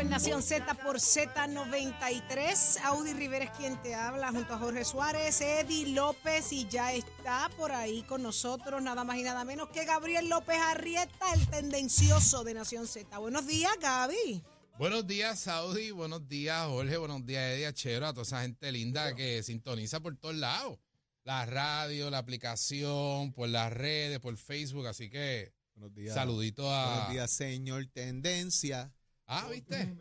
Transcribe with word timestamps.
en 0.00 0.10
Nación 0.10 0.42
Z 0.42 0.74
por 0.74 0.96
Z93. 0.96 2.78
Audi 2.84 3.12
Rivera 3.14 3.46
es 3.46 3.50
quien 3.52 3.80
te 3.82 3.94
habla 3.96 4.30
junto 4.30 4.54
a 4.54 4.58
Jorge 4.58 4.84
Suárez, 4.84 5.40
Eddie 5.40 5.88
López 5.88 6.52
y 6.52 6.68
ya 6.68 6.92
está 6.92 7.50
por 7.56 7.72
ahí 7.72 8.02
con 8.02 8.22
nosotros 8.22 8.80
nada 8.80 9.02
más 9.02 9.16
y 9.16 9.22
nada 9.22 9.44
menos 9.44 9.70
que 9.70 9.84
Gabriel 9.84 10.28
López 10.28 10.56
Arrieta, 10.56 11.32
el 11.34 11.48
tendencioso 11.48 12.44
de 12.44 12.54
Nación 12.54 12.86
Z. 12.86 13.18
Buenos 13.18 13.46
días, 13.46 13.72
Gaby. 13.80 14.44
Buenos 14.78 15.04
días, 15.06 15.40
Saudi. 15.40 15.90
Buenos 15.90 16.28
días, 16.28 16.66
Jorge. 16.68 16.96
Buenos 16.96 17.26
días, 17.26 17.54
Eddie 17.54 17.66
Achero. 17.66 18.06
A 18.06 18.12
toda 18.12 18.22
esa 18.22 18.42
gente 18.42 18.70
linda 18.70 19.14
que 19.16 19.42
sintoniza 19.42 19.98
por 19.98 20.16
todos 20.16 20.36
lados. 20.36 20.78
La 21.24 21.44
radio, 21.44 22.08
la 22.10 22.18
aplicación, 22.18 23.32
por 23.32 23.48
las 23.48 23.72
redes, 23.72 24.20
por 24.20 24.36
Facebook. 24.36 24.86
Así 24.86 25.10
que 25.10 25.52
Buenos 25.74 25.92
días. 25.96 26.14
saludito 26.14 26.70
a. 26.72 26.86
Buenos 26.94 27.12
días, 27.12 27.30
señor 27.32 27.86
Tendencia. 27.86 28.92
Ah, 29.28 29.46
¿viste? 29.52 29.94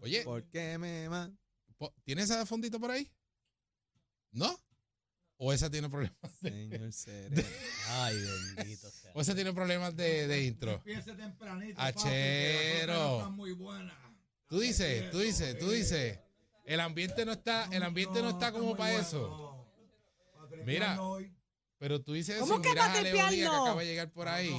Oye, 0.00 0.22
¿Por 0.22 0.44
qué 0.48 0.76
me 0.78 1.08
man? 1.08 1.38
¿tienes 2.02 2.24
esa 2.24 2.40
de 2.40 2.46
fondito 2.46 2.80
por 2.80 2.90
ahí? 2.90 3.08
¿No? 4.32 4.58
¿O 5.36 5.52
esa 5.52 5.70
tiene 5.70 5.88
problemas? 5.88 6.18
de- 6.40 6.50
Señor 6.50 6.92
Sereno. 6.92 7.42
Ay, 7.90 8.16
bendito 8.56 8.90
sea. 8.90 9.12
¿O 9.14 9.20
esa 9.20 9.34
tiene 9.36 9.52
problemas 9.52 9.94
de, 9.94 10.26
de 10.26 10.44
intro? 10.44 10.72
Empiece 10.72 11.12
tempranito. 11.14 11.80
Achero. 11.80 13.30
muy 13.30 13.52
buena. 13.52 13.96
Tú 14.48 14.58
dices, 14.58 15.10
tú 15.10 15.20
dices, 15.20 15.56
tú 15.58 15.70
dices. 15.70 16.18
El 16.64 16.80
ambiente 16.80 17.24
no 17.24 17.32
está, 17.32 17.68
el 17.72 17.82
ambiente 17.82 18.20
no 18.20 18.30
está 18.30 18.50
como 18.52 18.76
para 18.76 18.92
bueno, 18.92 19.06
eso. 19.06 19.66
Mira. 20.66 20.98
Pero 21.78 22.02
tú 22.02 22.12
dices 22.12 22.40
¿Cómo 22.40 22.54
eso 22.54 22.60
y 22.60 22.62
que 22.62 23.12
Díaz 23.12 23.30
que 23.30 23.46
acaba 23.46 23.80
de 23.80 23.86
llegar 23.86 24.10
por 24.10 24.26
ahí. 24.26 24.52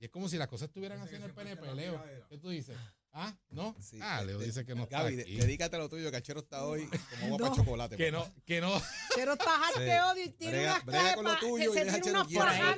Y 0.00 0.04
es 0.06 0.10
como 0.10 0.28
si 0.28 0.36
las 0.36 0.48
cosas 0.48 0.68
estuvieran 0.68 1.00
haciendo 1.00 1.26
el 1.26 1.32
PNP, 1.32 1.74
Leo. 1.74 2.02
¿Qué 2.28 2.38
tú 2.38 2.50
dices? 2.50 2.76
¿Ah? 3.16 3.32
¿No? 3.50 3.76
Sí, 3.80 3.96
ah, 4.02 4.22
Leo 4.24 4.40
de- 4.40 4.46
dice 4.46 4.64
que 4.66 4.74
no 4.74 4.82
está 4.82 5.02
Gaby, 5.02 5.14
de- 5.14 5.22
aquí. 5.22 5.36
dedícate 5.36 5.76
a 5.76 5.78
lo 5.78 5.88
tuyo, 5.88 6.10
que 6.10 6.16
Achero 6.16 6.40
está 6.40 6.64
hoy 6.64 6.88
como 7.20 7.26
agua 7.26 7.38
No. 7.38 7.44
para 7.44 7.54
chocolate. 7.54 7.96
Que 7.96 8.10
no, 8.10 8.28
que 8.44 8.60
no. 8.60 8.76
Sí. 9.74 9.80
de 9.84 10.00
odio 10.02 10.24
y 10.24 10.28
tiene 10.30 10.58
Brega- 10.58 10.72
unas 10.72 10.84
brega 10.84 11.14
con 11.14 11.24
lo 11.24 11.36
tuyo 11.38 11.72
y 11.72 11.74
deja 11.84 12.00
Chelo 12.00 12.26
quieto, 12.26 12.44
verdad 12.44 12.76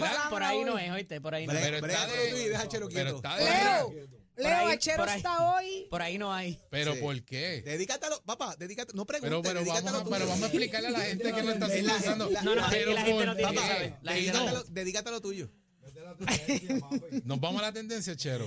verdad, 0.00 0.30
Por 0.30 0.42
ahí 0.44 0.64
no 0.64 0.78
es, 0.78 0.90
oíste, 0.92 1.20
por 1.20 1.34
ahí 1.34 1.46
no 1.48 1.52
es. 1.54 1.58
Pero 1.60 1.86
está 1.88 2.06
de- 2.06 2.42
y 2.44 2.48
deja 2.50 2.62
Achero 2.62 2.88
Pero 2.88 3.02
quieto. 3.02 3.16
está 3.16 3.36
Leo, 3.36 3.86
Por 3.88 4.42
Leo, 4.44 4.56
ahí- 4.56 4.78
por 4.96 5.08
ahí. 5.08 5.16
está 5.16 5.54
hoy. 5.54 5.86
Por 5.90 6.02
ahí 6.02 6.18
no 6.18 6.32
hay. 6.32 6.60
Pero 6.70 6.94
Sí. 6.94 7.00
¿por 7.00 7.22
qué? 7.24 7.62
Dedícate 7.62 8.06
a 8.06 8.10
lo, 8.10 8.22
papá, 8.22 8.54
dedícate, 8.56 8.92
no 8.94 9.04
preguntes, 9.06 9.28
Pero, 9.28 9.42
pero, 9.42 9.58
dedícate 9.60 9.90
vamos, 9.90 10.42
a 10.42 10.46
explicarle 10.46 10.88
a 10.88 10.90
la 10.92 11.00
gente 11.00 11.32
que 11.32 11.42
no 11.42 11.50
está 11.50 11.68
sintonizando. 11.68 12.30
No, 12.30 12.42
no, 12.42 12.54
la 12.54 12.68
gente 12.68 13.26
no 13.26 13.34
¿por 13.34 13.36
tiene 13.36 13.52
que 13.52 13.58
saber. 13.58 13.96
Dedícate, 14.02 14.38
a 14.38 14.52
lo, 14.52 14.64
dedícate 14.64 15.08
a 15.08 15.12
lo 15.12 15.20
tuyo. 15.20 15.50
Nos 17.24 17.40
vamos 17.40 17.60
a 17.60 17.66
la 17.66 17.72
tendencia, 17.72 18.16
Chero. 18.16 18.46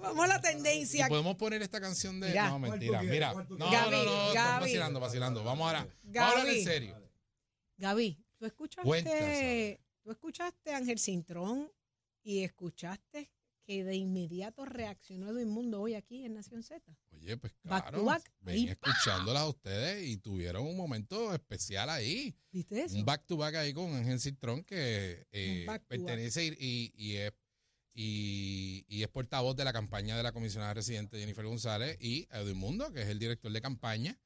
Vamos 0.00 0.24
a 0.24 0.28
la 0.28 0.38
Y 0.38 0.40
tendencia. 0.42 1.08
podemos 1.08 1.36
poner 1.36 1.62
esta 1.62 1.80
canción 1.80 2.20
de. 2.20 2.28
Mira. 2.28 2.48
No, 2.50 2.58
mentira. 2.58 3.32
¿Cuál 3.32 3.46
tú 3.46 3.54
Mira. 3.58 3.72
No, 3.84 3.90
no, 3.90 4.04
no. 4.04 4.10
Gaby, 4.10 4.34
Gaby. 4.34 4.60
vacilando, 4.60 5.00
vacilando. 5.00 5.44
Vamos 5.44 5.66
ahora. 5.66 5.88
Vamos 6.02 6.34
a 6.34 6.38
Gaby. 6.44 6.58
en 6.58 6.64
serio. 6.64 7.02
Gaby, 7.76 8.24
¿tú 8.38 8.46
escuchaste. 8.46 9.80
¿tú 10.02 10.10
escuchaste 10.10 10.72
a 10.72 10.76
Ángel 10.78 10.98
Cintrón 10.98 11.70
y 12.22 12.42
escuchaste 12.44 13.30
que 13.64 13.84
de 13.84 13.96
inmediato 13.96 14.64
reaccionó 14.64 15.28
Edwin 15.30 15.50
Mundo 15.50 15.82
hoy 15.82 15.94
aquí 15.94 16.24
en 16.24 16.34
Nación 16.34 16.62
Z? 16.62 16.80
Oye, 17.12 17.36
pues 17.36 17.52
claro. 17.62 18.04
Venía 18.40 18.72
escuchándolas 18.72 19.42
a 19.42 19.48
ustedes 19.48 20.06
y 20.08 20.16
tuvieron 20.16 20.66
un 20.66 20.76
momento 20.76 21.34
especial 21.34 21.90
ahí. 21.90 22.34
¿Viste 22.50 22.82
eso? 22.84 22.96
Un 22.96 23.04
back 23.04 23.26
to 23.26 23.36
back 23.36 23.54
ahí 23.56 23.74
con 23.74 23.94
Ángel 23.94 24.18
Citrón 24.20 24.64
que 24.64 25.26
eh, 25.30 25.66
pertenece 25.86 26.46
y, 26.46 26.56
y, 26.58 26.92
y 26.96 27.16
es, 27.16 27.32
y, 28.00 29.02
es 29.02 29.08
portavoz 29.08 29.56
de 29.56 29.64
la 29.64 29.72
campaña 29.72 30.16
de 30.16 30.22
la 30.22 30.30
comisionada 30.30 30.72
residente 30.72 31.18
Jennifer 31.18 31.44
González 31.44 31.96
y 32.00 32.28
Edwin 32.30 32.56
Mundo, 32.56 32.92
que 32.92 33.02
es 33.02 33.08
el 33.08 33.18
director 33.18 33.50
de 33.50 33.60
campaña 33.60 34.16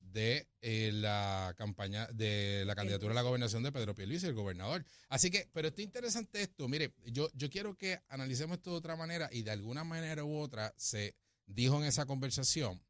de 0.00 0.48
eh, 0.62 0.90
la 0.94 1.54
campaña 1.58 2.06
de 2.06 2.64
la 2.64 2.74
candidatura 2.74 3.12
a 3.12 3.14
la 3.14 3.22
gobernación 3.22 3.62
de 3.62 3.70
Pedro 3.70 3.94
Pierluisi, 3.94 4.26
el 4.26 4.34
gobernador. 4.34 4.86
Así 5.08 5.30
que, 5.30 5.48
pero 5.52 5.68
está 5.68 5.82
interesante 5.82 6.40
esto. 6.40 6.68
Mire, 6.68 6.94
yo, 7.04 7.28
yo 7.34 7.50
quiero 7.50 7.76
que 7.76 8.00
analicemos 8.08 8.56
esto 8.56 8.70
de 8.70 8.76
otra 8.76 8.96
manera 8.96 9.28
y 9.30 9.42
de 9.42 9.50
alguna 9.50 9.84
manera 9.84 10.24
u 10.24 10.38
otra 10.38 10.72
se 10.78 11.14
dijo 11.44 11.78
en 11.78 11.84
esa 11.84 12.06
conversación 12.06 12.82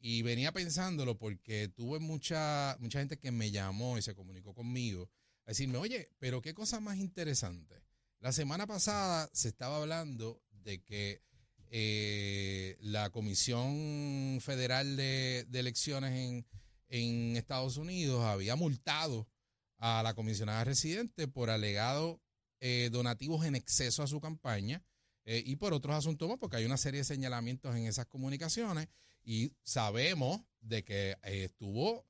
y 0.00 0.22
venía 0.22 0.52
pensándolo 0.52 1.18
porque 1.18 1.68
tuve 1.68 1.98
mucha, 1.98 2.76
mucha 2.80 3.00
gente 3.00 3.18
que 3.18 3.32
me 3.32 3.50
llamó 3.50 3.98
y 3.98 4.02
se 4.02 4.14
comunicó 4.14 4.54
conmigo 4.54 5.10
a 5.44 5.50
decirme, 5.50 5.76
oye, 5.76 6.10
pero 6.18 6.40
qué 6.40 6.54
cosa 6.54 6.80
más 6.80 6.96
interesante. 6.96 7.87
La 8.20 8.32
semana 8.32 8.66
pasada 8.66 9.30
se 9.32 9.48
estaba 9.48 9.76
hablando 9.76 10.42
de 10.50 10.82
que 10.82 11.22
eh, 11.70 12.76
la 12.80 13.10
Comisión 13.10 14.40
Federal 14.40 14.96
de, 14.96 15.46
Elecciones 15.52 16.44
en, 16.88 17.36
Estados 17.36 17.76
Unidos 17.76 18.24
había 18.24 18.56
multado 18.56 19.28
a 19.76 20.02
la 20.02 20.14
comisionada 20.14 20.64
residente 20.64 21.28
por 21.28 21.48
alegado 21.48 22.20
eh, 22.58 22.88
donativos 22.90 23.44
en 23.44 23.54
exceso 23.54 24.02
a 24.02 24.08
su 24.08 24.20
campaña 24.20 24.82
eh, 25.24 25.40
y 25.46 25.54
por 25.54 25.72
otros 25.72 25.94
asuntos 25.94 26.28
más, 26.28 26.38
porque 26.38 26.56
hay 26.56 26.64
una 26.64 26.76
serie 26.76 27.00
de 27.00 27.04
señalamientos 27.04 27.76
en 27.76 27.86
esas 27.86 28.06
comunicaciones 28.06 28.88
y 29.22 29.52
sabemos 29.62 30.40
de 30.60 30.82
que 30.82 31.10
eh, 31.22 31.44
estuvo 31.44 32.04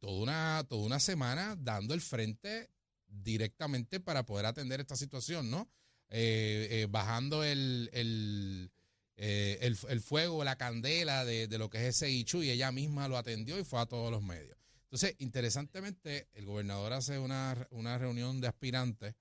toda, 0.00 0.22
una, 0.22 0.66
toda 0.68 0.84
una 0.84 1.00
semana 1.00 1.56
dando 1.56 1.94
el 1.94 2.02
frente 2.02 2.68
directamente 3.10 4.00
para 4.00 4.24
poder 4.24 4.46
atender 4.46 4.80
esta 4.80 4.96
situación, 4.96 5.50
¿no? 5.50 5.68
Eh, 6.08 6.68
eh, 6.70 6.86
bajando 6.90 7.44
el, 7.44 7.90
el, 7.92 8.72
eh, 9.16 9.58
el, 9.60 9.78
el 9.88 10.00
fuego, 10.00 10.42
la 10.42 10.56
candela 10.56 11.24
de, 11.24 11.46
de 11.46 11.58
lo 11.58 11.70
que 11.70 11.78
es 11.78 11.96
ese 11.96 12.10
Ichu 12.10 12.42
y 12.42 12.50
ella 12.50 12.72
misma 12.72 13.06
lo 13.06 13.16
atendió 13.16 13.58
y 13.58 13.64
fue 13.64 13.80
a 13.80 13.86
todos 13.86 14.10
los 14.10 14.22
medios. 14.22 14.56
Entonces, 14.84 15.14
interesantemente, 15.18 16.28
el 16.32 16.46
gobernador 16.46 16.92
hace 16.94 17.18
una, 17.18 17.68
una 17.70 17.96
reunión 17.96 18.40
de 18.40 18.48
aspirantes 18.48 19.14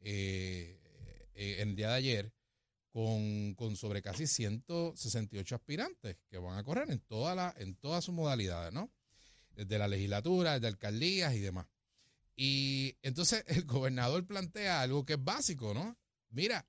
eh, 0.00 0.80
el 1.34 1.74
día 1.74 1.88
de 1.88 1.94
ayer 1.94 2.32
con, 2.90 3.54
con 3.54 3.76
sobre 3.76 4.00
casi 4.00 4.26
168 4.26 5.54
aspirantes 5.56 6.16
que 6.30 6.38
van 6.38 6.56
a 6.56 6.62
correr 6.62 6.90
en, 6.90 7.00
toda 7.00 7.34
la, 7.34 7.54
en 7.58 7.74
todas 7.74 8.04
sus 8.04 8.14
modalidades, 8.14 8.72
¿no? 8.72 8.90
Desde 9.50 9.78
la 9.78 9.88
legislatura, 9.88 10.54
desde 10.54 10.68
alcaldías 10.68 11.34
y 11.34 11.40
demás. 11.40 11.66
Y 12.36 12.96
entonces 13.02 13.44
el 13.48 13.64
gobernador 13.64 14.26
plantea 14.26 14.80
algo 14.82 15.04
que 15.04 15.14
es 15.14 15.24
básico, 15.24 15.74
¿no? 15.74 15.96
Mira, 16.30 16.66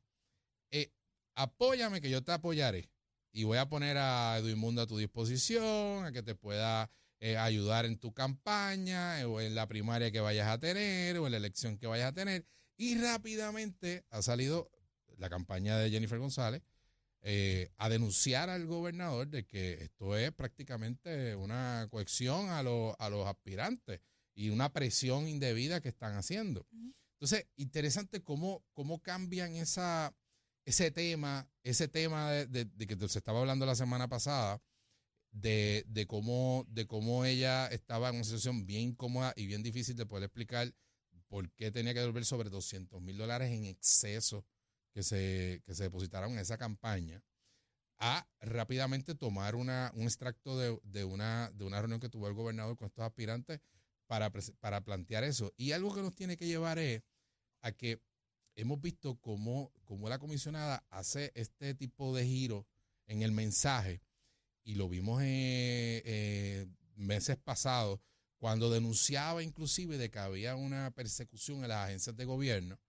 eh, 0.71 0.91
apóyame 1.35 2.01
que 2.01 2.09
yo 2.09 2.23
te 2.23 2.31
apoyaré. 2.31 2.89
Y 3.31 3.43
voy 3.43 3.57
a 3.57 3.67
poner 3.67 3.97
a 3.97 4.37
Edwin 4.37 4.57
Mundo 4.57 4.81
a 4.81 4.87
tu 4.87 4.97
disposición, 4.97 6.05
a 6.05 6.11
que 6.13 6.23
te 6.23 6.35
pueda 6.35 6.89
eh, 7.19 7.37
ayudar 7.37 7.85
en 7.85 7.97
tu 7.99 8.13
campaña, 8.13 9.27
o 9.27 9.41
en 9.41 9.55
la 9.55 9.67
primaria 9.67 10.11
que 10.11 10.21
vayas 10.21 10.47
a 10.47 10.59
tener, 10.59 11.17
o 11.17 11.25
en 11.25 11.31
la 11.31 11.37
elección 11.37 11.77
que 11.77 11.87
vayas 11.87 12.09
a 12.09 12.13
tener. 12.13 12.45
Y 12.77 12.97
rápidamente 12.97 14.05
ha 14.09 14.21
salido 14.21 14.71
la 15.17 15.29
campaña 15.29 15.77
de 15.77 15.89
Jennifer 15.89 16.19
González 16.19 16.61
eh, 17.21 17.71
a 17.77 17.89
denunciar 17.89 18.49
al 18.49 18.65
gobernador 18.67 19.27
de 19.27 19.45
que 19.45 19.73
esto 19.83 20.15
es 20.17 20.31
prácticamente 20.31 21.35
una 21.35 21.87
coacción 21.89 22.49
a, 22.49 22.61
los- 22.63 22.95
a 22.99 23.09
los 23.09 23.25
aspirantes 23.27 24.01
y 24.35 24.49
una 24.49 24.71
presión 24.73 25.27
indebida 25.27 25.81
que 25.81 25.89
están 25.89 26.15
haciendo. 26.15 26.67
Entonces, 27.13 27.47
interesante 27.55 28.21
cómo, 28.21 28.63
cómo 28.73 28.99
cambian 29.01 29.55
esa, 29.55 30.13
ese 30.65 30.91
tema, 30.91 31.49
ese 31.63 31.87
tema 31.87 32.29
de, 32.31 32.45
de- 32.47 32.65
de 32.65 32.87
que 32.87 33.07
se 33.07 33.17
estaba 33.19 33.39
hablando 33.39 33.65
la 33.65 33.75
semana 33.75 34.07
pasada, 34.09 34.61
de, 35.31 35.83
de 35.87 36.05
cómo, 36.07 36.65
de 36.69 36.85
cómo 36.87 37.25
ella 37.25 37.67
estaba 37.67 38.09
en 38.09 38.15
una 38.15 38.23
situación 38.23 38.65
bien 38.65 38.81
incómoda 38.89 39.33
y 39.35 39.47
bien 39.47 39.63
difícil 39.63 39.95
de 39.95 40.05
poder 40.05 40.25
explicar 40.25 40.73
por 41.27 41.49
qué 41.53 41.71
tenía 41.71 41.93
que 41.93 41.99
devolver 42.01 42.25
sobre 42.25 42.49
200 42.49 43.01
mil 43.01 43.17
dólares 43.17 43.51
en 43.51 43.65
exceso 43.65 44.45
que 44.93 45.03
se, 45.03 45.61
que 45.65 45.73
se 45.73 45.83
depositaron 45.83 46.33
en 46.33 46.39
esa 46.39 46.57
campaña, 46.57 47.21
a 47.97 48.27
rápidamente 48.41 49.15
tomar 49.15 49.55
una, 49.55 49.91
un 49.95 50.03
extracto 50.03 50.57
de, 50.57 50.79
de 50.83 51.03
una, 51.05 51.49
de 51.53 51.65
una 51.65 51.79
reunión 51.79 51.99
que 51.99 52.09
tuvo 52.09 52.27
el 52.27 52.33
gobernador 52.33 52.77
con 52.77 52.87
estos 52.87 53.03
aspirantes 53.05 53.59
para, 54.07 54.31
para 54.59 54.81
plantear 54.81 55.23
eso. 55.23 55.53
Y 55.57 55.71
algo 55.71 55.93
que 55.93 56.01
nos 56.01 56.15
tiene 56.15 56.37
que 56.37 56.47
llevar 56.47 56.79
es 56.79 57.01
a 57.61 57.71
que 57.71 58.01
hemos 58.55 58.79
visto 58.81 59.15
cómo, 59.19 59.71
cómo 59.83 60.09
la 60.09 60.19
comisionada 60.19 60.85
hace 60.89 61.31
este 61.35 61.73
tipo 61.75 62.15
de 62.15 62.25
giro 62.25 62.67
en 63.07 63.21
el 63.21 63.31
mensaje 63.31 64.01
y 64.63 64.75
lo 64.75 64.89
vimos 64.89 65.21
eh, 65.21 66.01
eh, 66.05 66.67
meses 66.95 67.37
pasados 67.37 67.99
cuando 68.37 68.69
denunciaba 68.69 69.43
inclusive 69.43 69.97
de 69.97 70.09
que 70.09 70.19
había 70.19 70.55
una 70.55 70.91
persecución 70.91 71.63
en 71.63 71.69
las 71.69 71.85
agencias 71.85 72.15
de 72.15 72.25
gobierno 72.25 72.79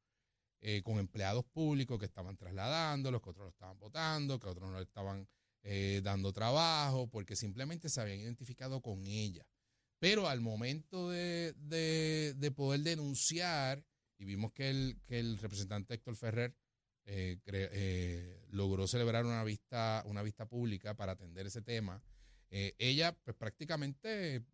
eh, 0.61 0.83
con 0.83 0.99
empleados 0.99 1.45
públicos 1.45 1.99
que 1.99 2.07
estaban 2.07 2.37
trasladándolos, 2.37 3.21
que 3.21 3.31
otros 3.31 3.45
lo 3.45 3.51
estaban 3.51 3.79
votando, 3.79 4.41
que 4.41 4.49
otros 4.49 4.71
no 4.71 4.77
le 4.77 4.85
estaban 4.85 5.29
eh, 5.63 6.01
dando 6.03 6.33
trabajo, 6.33 7.09
porque 7.09 7.37
simplemente 7.37 7.89
se 7.89 8.01
habían 8.01 8.21
identificado 8.21 8.81
con 8.81 9.05
ella. 9.05 9.47
Pero 10.07 10.29
al 10.29 10.41
momento 10.41 11.11
de, 11.11 11.53
de- 11.59 12.33
de 12.37 12.51
poder 12.53 12.83
denunciar, 12.83 13.85
y 14.19 14.25
vimos 14.25 14.53
que 14.53 14.71
el, 14.71 15.01
que 15.05 15.19
el 15.19 15.37
representante 15.37 15.95
Héctor 15.95 16.15
Ferrer 16.15 16.55
eh, 17.07 17.41
eh, 17.47 18.47
logró 18.51 18.87
celebrar 18.87 19.25
una 19.27 19.43
vista, 19.43 20.05
una 20.07 20.23
vista 20.23 20.47
pública 20.49 20.95
para 20.95 21.11
atender 21.11 21.49
ese 21.49 21.61
tema. 21.61 22.01
Eh, 22.51 22.77
ella, 22.79 23.17
pues 23.25 23.37
prácticamente 23.37 24.45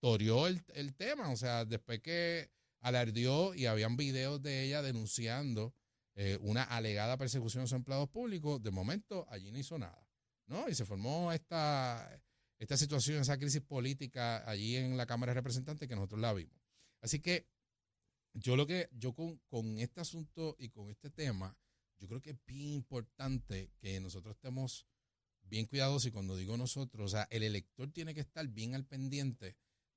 toreó 0.00 0.48
el, 0.48 0.60
el 0.74 0.96
tema, 0.96 1.30
o 1.30 1.36
sea, 1.36 1.64
después 1.64 2.00
que 2.00 2.50
alardeó 2.80 3.54
y 3.54 3.66
habían 3.66 3.96
videos 3.96 4.42
de 4.42 4.64
ella 4.64 4.82
denunciando 4.82 5.72
una 6.40 6.64
alegada 6.64 7.16
persecución 7.16 7.62
a 7.62 7.66
sus 7.68 7.76
empleados 7.76 8.08
públicos, 8.08 8.60
de 8.60 8.72
momento 8.72 9.24
allí 9.30 9.52
no 9.52 9.58
hizo 9.58 9.78
nada, 9.78 10.04
¿no? 10.46 10.68
Y 10.68 10.74
se 10.74 10.84
formó 10.84 11.32
esta, 11.32 12.20
esta 12.64 12.76
situación, 12.78 13.20
esa 13.20 13.38
crisis 13.38 13.60
política 13.60 14.48
allí 14.48 14.76
en 14.76 14.96
la 14.96 15.04
Cámara 15.04 15.30
de 15.30 15.40
Representantes 15.40 15.86
que 15.86 15.94
nosotros 15.94 16.20
la 16.20 16.32
vimos. 16.32 16.58
Así 17.02 17.20
que 17.20 17.46
yo 18.32 18.56
lo 18.56 18.66
que, 18.66 18.88
yo 18.92 19.12
con, 19.12 19.38
con 19.48 19.78
este 19.78 20.00
asunto 20.00 20.56
y 20.58 20.70
con 20.70 20.88
este 20.88 21.10
tema, 21.10 21.56
yo 21.98 22.08
creo 22.08 22.22
que 22.22 22.30
es 22.30 22.44
bien 22.46 22.70
importante 22.70 23.70
que 23.78 24.00
nosotros 24.00 24.34
estemos 24.34 24.86
bien 25.42 25.66
cuidadosos 25.66 26.06
y 26.06 26.10
cuando 26.10 26.36
digo 26.36 26.56
nosotros, 26.56 27.04
o 27.04 27.16
sea, 27.16 27.28
el 27.30 27.42
elector 27.42 27.92
tiene 27.92 28.14
que 28.14 28.22
estar 28.22 28.48
bien 28.48 28.74
al 28.74 28.86
pendiente 28.86 29.56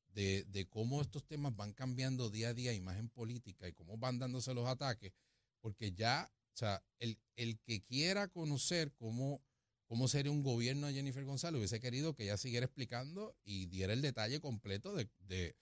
de, 0.09 0.43
de 0.49 0.67
cómo 0.67 1.01
estos 1.01 1.25
temas 1.25 1.55
van 1.55 1.71
cambiando 1.71 2.29
día 2.29 2.49
a 2.49 2.53
día, 2.53 2.73
imagen 2.73 3.07
política 3.07 3.65
y 3.67 3.73
cómo 3.73 3.97
van 3.97 4.19
dándose 4.19 4.53
los 4.53 4.67
ataques, 4.67 5.13
porque 5.61 5.93
ya, 5.93 6.29
o 6.53 6.57
sea, 6.57 6.83
el, 6.99 7.17
el 7.37 7.59
que 7.59 7.81
quiera 7.81 8.27
conocer 8.27 8.91
cómo, 8.93 9.41
cómo 9.87 10.07
sería 10.07 10.31
un 10.31 10.43
gobierno 10.43 10.87
de 10.87 10.93
Jennifer 10.93 11.23
González 11.23 11.57
hubiese 11.57 11.79
querido 11.79 12.13
que 12.13 12.23
ella 12.23 12.37
siguiera 12.37 12.65
explicando 12.65 13.35
y 13.43 13.67
diera 13.67 13.93
el 13.93 14.01
detalle 14.01 14.39
completo 14.39 14.93
de, 14.93 15.09
de, 15.27 15.55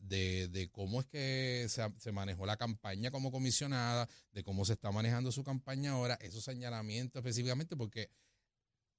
de, 0.00 0.48
de, 0.48 0.70
cómo 0.70 1.00
es 1.00 1.06
que 1.06 1.66
se, 1.68 1.82
se 1.98 2.12
manejó 2.12 2.44
la 2.46 2.56
campaña 2.56 3.10
como 3.10 3.30
comisionada, 3.30 4.08
de 4.32 4.42
cómo 4.42 4.64
se 4.64 4.74
está 4.74 4.90
manejando 4.92 5.32
su 5.32 5.44
campaña 5.44 5.92
ahora, 5.92 6.18
esos 6.20 6.44
señalamientos 6.44 7.20
específicamente, 7.20 7.76
porque 7.76 8.10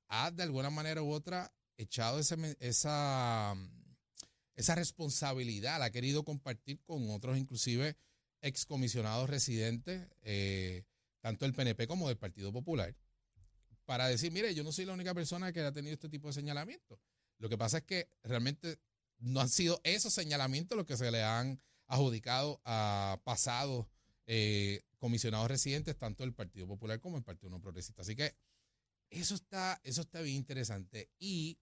ha 0.07 0.31
de 0.31 0.43
alguna 0.43 0.69
manera 0.69 1.03
u 1.03 1.11
otra 1.11 1.53
echado 1.77 2.19
ese, 2.19 2.57
esa, 2.59 3.55
esa 4.55 4.75
responsabilidad, 4.75 5.79
la 5.79 5.85
ha 5.85 5.91
querido 5.91 6.23
compartir 6.23 6.81
con 6.83 7.09
otros, 7.11 7.37
inclusive 7.37 7.95
excomisionados 8.41 9.29
residentes, 9.29 10.07
eh, 10.21 10.83
tanto 11.21 11.45
del 11.45 11.53
PNP 11.53 11.87
como 11.87 12.07
del 12.07 12.17
Partido 12.17 12.51
Popular, 12.53 12.95
para 13.87 14.09
decir, 14.09 14.33
mire, 14.33 14.53
yo 14.53 14.65
no 14.65 14.73
soy 14.73 14.83
la 14.83 14.93
única 14.93 15.13
persona 15.13 15.53
que 15.53 15.61
ha 15.61 15.71
tenido 15.71 15.93
este 15.93 16.09
tipo 16.09 16.27
de 16.27 16.33
señalamientos. 16.33 16.99
Lo 17.37 17.47
que 17.47 17.57
pasa 17.57 17.77
es 17.77 17.83
que 17.85 18.09
realmente 18.21 18.79
no 19.17 19.39
han 19.39 19.47
sido 19.47 19.79
esos 19.85 20.13
señalamientos 20.13 20.77
los 20.77 20.85
que 20.85 20.97
se 20.97 21.09
le 21.09 21.23
han 21.23 21.61
adjudicado 21.85 22.61
a 22.65 23.21
pasados 23.23 23.87
eh, 24.25 24.83
comisionados 24.97 25.47
residentes, 25.47 25.97
tanto 25.97 26.23
del 26.23 26.33
Partido 26.33 26.67
Popular 26.67 26.99
como 26.99 27.15
del 27.15 27.23
Partido 27.23 27.49
No 27.49 27.61
Progresista. 27.61 28.01
Así 28.01 28.13
que 28.13 28.35
eso 29.09 29.35
está, 29.35 29.79
eso 29.85 30.01
está 30.01 30.19
bien 30.19 30.35
interesante. 30.35 31.09
Y 31.17 31.57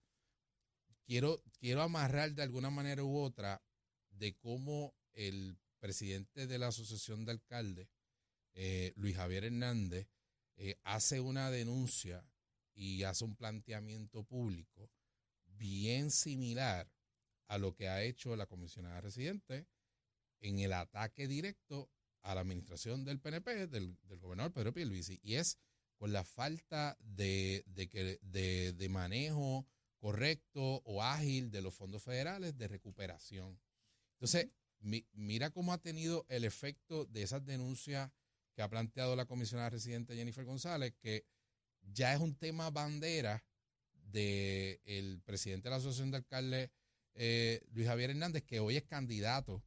quiero, 1.06 1.44
quiero 1.60 1.82
amarrar 1.82 2.34
de 2.34 2.42
alguna 2.42 2.70
manera 2.70 3.04
u 3.04 3.18
otra 3.18 3.62
de 4.10 4.34
cómo 4.34 4.96
el 5.12 5.56
presidente 5.78 6.48
de 6.48 6.58
la 6.58 6.68
Asociación 6.68 7.24
de 7.24 7.30
Alcaldes, 7.30 7.88
eh, 8.54 8.92
Luis 8.96 9.14
Javier 9.14 9.44
Hernández, 9.44 10.08
eh, 10.56 10.76
hace 10.84 11.20
una 11.20 11.50
denuncia 11.50 12.24
y 12.74 13.02
hace 13.04 13.24
un 13.24 13.36
planteamiento 13.36 14.24
público 14.24 14.90
bien 15.46 16.10
similar 16.10 16.90
a 17.48 17.58
lo 17.58 17.74
que 17.74 17.88
ha 17.88 18.02
hecho 18.02 18.36
la 18.36 18.46
comisionada 18.46 19.00
residente 19.00 19.66
en 20.40 20.58
el 20.58 20.72
ataque 20.72 21.28
directo 21.28 21.90
a 22.22 22.34
la 22.34 22.40
administración 22.42 23.04
del 23.04 23.20
PNP, 23.20 23.66
del, 23.68 23.96
gobernador 24.20 24.52
Pedro 24.52 24.72
Pierluisi, 24.72 25.20
y 25.22 25.34
es 25.34 25.58
con 25.96 26.12
la 26.12 26.24
falta 26.24 26.96
de, 27.00 27.64
de, 27.66 27.88
que, 27.88 28.18
de, 28.22 28.88
manejo 28.88 29.66
correcto 29.98 30.82
o 30.84 31.02
ágil 31.02 31.50
de 31.50 31.62
los 31.62 31.74
fondos 31.74 32.02
federales 32.02 32.56
de 32.58 32.68
recuperación. 32.68 33.58
Entonces, 34.14 34.48
mi- 34.80 35.06
mira 35.12 35.50
cómo 35.50 35.72
ha 35.72 35.78
tenido 35.78 36.26
el 36.28 36.44
efecto 36.44 37.06
de 37.06 37.22
esas 37.22 37.44
denuncias 37.46 38.10
que 38.56 38.62
ha 38.62 38.70
planteado 38.70 39.14
la 39.14 39.26
comisionada 39.26 39.68
residente 39.68 40.16
Jennifer 40.16 40.44
González, 40.46 40.94
que 40.98 41.26
ya 41.82 42.14
es 42.14 42.20
un 42.20 42.34
tema 42.34 42.70
bandera 42.70 43.44
del 43.92 45.20
presidente 45.20 45.64
de 45.64 45.70
la 45.70 45.76
Asociación 45.76 46.10
de 46.10 46.16
Alcaldes, 46.16 46.70
eh, 47.14 47.62
Luis 47.72 47.86
Javier 47.86 48.10
Hernández, 48.10 48.44
que 48.44 48.60
hoy 48.60 48.76
es 48.76 48.84
candidato 48.84 49.62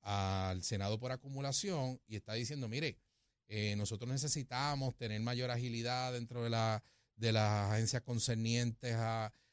al 0.00 0.62
Senado 0.62 0.98
por 0.98 1.12
acumulación 1.12 2.00
y 2.06 2.16
está 2.16 2.32
diciendo, 2.32 2.66
mire, 2.66 2.98
eh, 3.46 3.76
nosotros 3.76 4.10
necesitamos 4.10 4.96
tener 4.96 5.20
mayor 5.20 5.50
agilidad 5.50 6.14
dentro 6.14 6.42
de, 6.42 6.48
la, 6.48 6.82
de 7.16 7.32
las 7.32 7.72
agencias 7.72 8.02
concernientes 8.02 8.96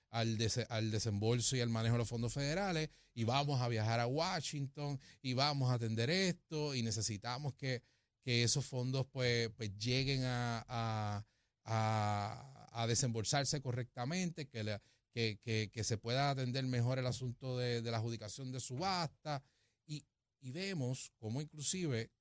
al 0.09 0.37
desembolso 0.37 1.57
y 1.57 1.59
al 1.59 1.69
manejo 1.69 1.95
de 1.95 1.99
los 1.99 2.09
fondos 2.09 2.33
federales 2.33 2.89
y 3.13 3.25
vamos 3.25 3.59
a 3.59 3.67
viajar 3.67 3.99
a 3.99 4.07
Washington 4.07 4.97
y 5.21 5.33
vamos 5.33 5.69
a 5.69 5.73
atender 5.73 6.09
esto 6.09 6.73
y 6.73 6.83
necesitamos 6.83 7.53
que, 7.55 7.83
que 8.23 8.43
esos 8.43 8.65
fondos 8.65 9.05
pues, 9.11 9.49
pues 9.57 9.75
lleguen 9.77 10.23
a, 10.25 10.63
a, 10.67 11.25
a- 11.65 12.57
a 12.73 12.87
desembolsarse 12.87 13.61
correctamente, 13.61 14.47
que, 14.47 14.79
que, 15.13 15.39
que- 15.43 15.69
que 15.73 15.83
se 15.83 15.97
pueda 15.97 16.29
atender 16.29 16.63
mejor 16.65 16.99
el 16.99 17.07
asunto 17.07 17.57
de, 17.57 17.81
de 17.81 17.91
la 17.91 17.97
adjudicación 17.97 18.51
de 18.51 18.59
subasta 18.59 19.43
y, 19.85 20.05
y 20.39 20.51
vemos 20.51 21.11
cómo 21.17 21.41
inclusive 21.41 22.11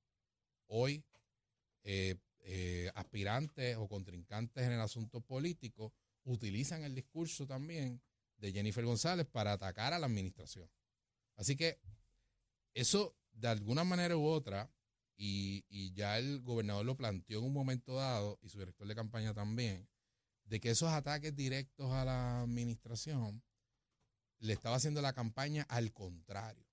hoy 0.66 1.04
eh, 1.84 2.16
eh, 2.40 2.90
aspirantes 2.94 3.76
o 3.76 3.88
contrincantes 3.88 4.64
en 4.66 4.72
el 4.72 4.80
asunto 4.80 5.20
político 5.20 5.92
utilizan 6.24 6.82
el 6.84 6.94
discurso 6.94 7.46
también 7.46 8.00
de 8.38 8.52
Jennifer 8.52 8.84
González 8.84 9.26
para 9.26 9.52
atacar 9.52 9.92
a 9.92 9.98
la 9.98 10.06
administración. 10.06 10.68
Así 11.36 11.56
que 11.56 11.78
eso, 12.74 13.14
de 13.32 13.48
alguna 13.48 13.84
manera 13.84 14.16
u 14.16 14.24
otra, 14.26 14.70
y, 15.22 15.66
y 15.68 15.92
ya 15.92 16.18
el 16.18 16.40
gobernador 16.40 16.86
lo 16.86 16.96
planteó 16.96 17.40
en 17.40 17.44
un 17.44 17.52
momento 17.52 17.96
dado, 17.96 18.38
y 18.42 18.48
su 18.48 18.58
director 18.58 18.88
de 18.88 18.94
campaña 18.94 19.34
también, 19.34 19.86
de 20.44 20.60
que 20.60 20.70
esos 20.70 20.88
ataques 20.90 21.36
directos 21.36 21.92
a 21.92 22.04
la 22.06 22.40
administración 22.42 23.42
le 24.38 24.54
estaba 24.54 24.76
haciendo 24.76 25.02
la 25.02 25.12
campaña 25.12 25.66
al 25.68 25.92
contrario. 25.92 26.64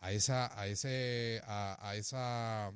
A 0.00 0.12
esa, 0.12 0.58
a 0.58 0.66
ese, 0.66 1.42
a, 1.44 1.94
esa, 1.96 2.68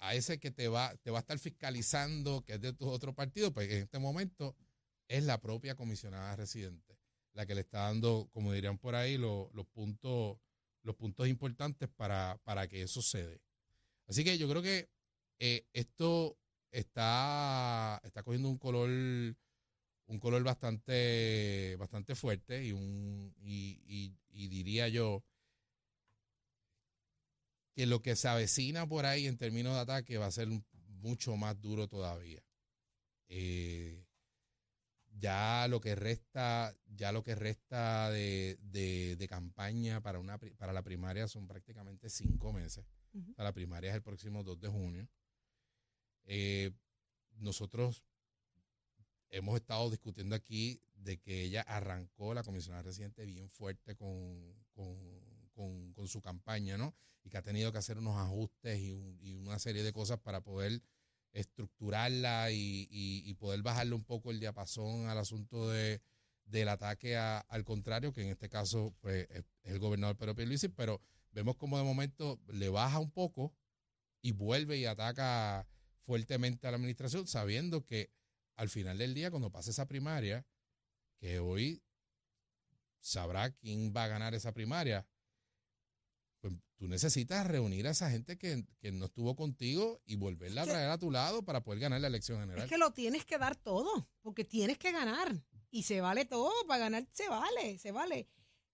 a, 0.00 0.14
ese 0.14 0.38
que 0.38 0.50
te 0.50 0.68
va, 0.68 0.94
te 0.96 1.10
va 1.10 1.18
a 1.18 1.20
estar 1.20 1.38
fiscalizando, 1.38 2.42
que 2.44 2.54
es 2.54 2.60
de 2.60 2.72
tu 2.72 2.88
otro 2.88 3.14
partido, 3.14 3.52
pues 3.52 3.70
en 3.70 3.82
este 3.82 3.98
momento 3.98 4.56
es 5.08 5.24
la 5.24 5.40
propia 5.40 5.74
comisionada 5.74 6.36
residente 6.36 6.98
la 7.34 7.46
que 7.46 7.54
le 7.54 7.60
está 7.60 7.82
dando, 7.82 8.28
como 8.32 8.52
dirían 8.52 8.78
por 8.78 8.96
ahí, 8.96 9.16
lo- 9.16 9.50
los 9.54 9.66
puntos, 9.66 10.38
los 10.82 10.96
puntos 10.96 11.28
importantes 11.28 11.88
para, 11.90 12.38
para 12.44 12.68
que 12.68 12.82
eso 12.82 13.02
se 13.02 13.26
dé. 13.26 13.40
Así 14.08 14.24
que 14.24 14.38
yo 14.38 14.48
creo 14.48 14.62
que 14.62 14.88
eh, 15.40 15.66
esto 15.72 16.38
está, 16.72 18.00
está 18.04 18.22
cogiendo 18.22 18.48
un 18.50 18.58
color, 18.58 18.88
un 20.06 20.18
color 20.20 20.42
bastante, 20.42 21.76
bastante 21.78 22.14
fuerte 22.14 22.64
y 22.64 22.72
un, 22.72 23.34
y, 23.40 23.80
y- 23.86 24.14
y 24.30 24.48
diría 24.48 24.88
yo 24.88 25.22
que 27.74 27.86
lo 27.86 28.02
que 28.02 28.16
se 28.16 28.28
avecina 28.28 28.86
por 28.86 29.06
ahí 29.06 29.26
en 29.26 29.36
términos 29.38 29.74
de 29.74 29.80
ataque 29.80 30.18
va 30.18 30.26
a 30.26 30.30
ser 30.30 30.48
mucho 31.00 31.36
más 31.36 31.60
duro 31.60 31.86
todavía. 31.88 32.42
Eh, 33.28 34.06
ya 35.18 35.66
lo 35.68 35.80
que 35.80 35.94
resta, 35.94 36.74
ya 36.86 37.12
lo 37.12 37.22
que 37.22 37.34
resta 37.34 38.10
de, 38.10 38.58
de- 38.62 39.16
de 39.16 39.28
campaña 39.28 40.00
para 40.00 40.18
una 40.18 40.38
para 40.38 40.72
la 40.72 40.82
primaria 40.82 41.26
son 41.28 41.46
prácticamente 41.46 42.08
cinco 42.10 42.52
meses. 42.52 42.84
Sea, 43.34 43.44
La 43.44 43.52
primaria 43.52 43.90
es 43.90 43.96
el 43.96 44.02
próximo 44.02 44.44
2 44.44 44.60
de 44.60 44.68
junio. 44.68 45.08
Eh, 46.24 46.70
nosotros 47.38 48.04
hemos 49.30 49.56
estado 49.56 49.90
discutiendo 49.90 50.34
aquí 50.34 50.80
de 50.94 51.18
que 51.18 51.42
ella 51.42 51.62
arrancó 51.62 52.34
la 52.34 52.42
comisionada 52.42 52.82
residente 52.82 53.24
bien 53.24 53.48
fuerte 53.48 53.94
con, 53.96 54.54
con- 54.72 55.48
con- 55.54 55.92
con 55.94 56.08
su 56.08 56.20
campaña, 56.20 56.76
¿no? 56.76 56.94
Y 57.24 57.30
que 57.30 57.36
ha 57.38 57.42
tenido 57.42 57.72
que 57.72 57.78
hacer 57.78 57.98
unos 57.98 58.16
ajustes 58.16 58.78
y, 58.78 58.92
un- 58.92 59.18
y 59.20 59.34
una 59.34 59.58
serie 59.58 59.82
de 59.82 59.92
cosas 59.92 60.18
para 60.20 60.40
poder 60.42 60.80
estructurarla 61.32 62.50
y, 62.50 62.88
y- 62.90 63.34
poder 63.34 63.62
bajarle 63.62 63.94
un 63.94 64.04
poco 64.04 64.30
el 64.30 64.40
diapasón 64.40 65.08
al 65.08 65.18
asunto 65.18 65.68
de, 65.68 66.00
del 66.44 66.68
ataque 66.68 67.16
al 67.16 67.64
contrario, 67.64 68.12
que 68.12 68.22
en 68.22 68.28
este 68.28 68.48
caso 68.48 68.94
pues, 69.00 69.28
es, 69.30 69.44
es 69.62 69.72
el 69.72 69.78
gobernador 69.78 70.16
Pedro 70.16 70.34
Pierluisi, 70.34 70.68
pero 70.68 71.00
vemos 71.32 71.56
como 71.56 71.78
de 71.78 71.84
momento 71.84 72.40
le 72.48 72.68
baja 72.68 72.98
un 72.98 73.10
poco 73.10 73.54
y 74.22 74.32
vuelve 74.32 74.78
y 74.78 74.86
ataca 74.86 75.68
fuertemente 76.04 76.66
a 76.66 76.70
la 76.70 76.76
administración, 76.76 77.26
sabiendo 77.26 77.84
que 77.84 78.10
al 78.56 78.68
final 78.68 78.98
del 78.98 79.14
día, 79.14 79.30
cuando 79.30 79.50
pase 79.50 79.70
esa 79.70 79.86
primaria, 79.86 80.44
que 81.20 81.38
hoy 81.38 81.82
sabrá 83.00 83.50
quién 83.50 83.92
va 83.96 84.04
a 84.04 84.08
ganar 84.08 84.34
esa 84.34 84.52
primaria, 84.52 85.06
pues 86.50 86.62
tú 86.76 86.88
necesitas 86.88 87.46
reunir 87.46 87.86
a 87.86 87.90
esa 87.90 88.10
gente 88.10 88.38
que, 88.38 88.64
que 88.80 88.92
no 88.92 89.06
estuvo 89.06 89.34
contigo 89.34 90.00
y 90.06 90.16
volverla 90.16 90.60
a 90.60 90.64
Es 90.64 90.68
que- 90.68 90.74
traer 90.74 90.90
a 90.90 90.98
tu 90.98 91.10
lado 91.10 91.42
para 91.44 91.62
poder 91.64 91.80
ganar 91.80 92.00
la 92.00 92.06
elección 92.08 92.40
general. 92.40 92.62
Es 92.64 92.68
que 92.70 92.78
lo 92.78 92.92
tienes 92.92 93.24
que 93.24 93.38
dar 93.38 93.56
todo, 93.56 94.08
porque 94.22 94.44
tienes 94.44 94.78
que 94.78 94.92
ganar. 94.92 95.34
Y 95.70 95.82
se 95.82 96.00
vale 96.00 96.24
todo, 96.24 96.52
para 96.66 96.78
ganar 96.84 97.06
se 97.12 97.28
vale, 97.28 97.78
se 97.78 97.92
vale. 97.92 98.28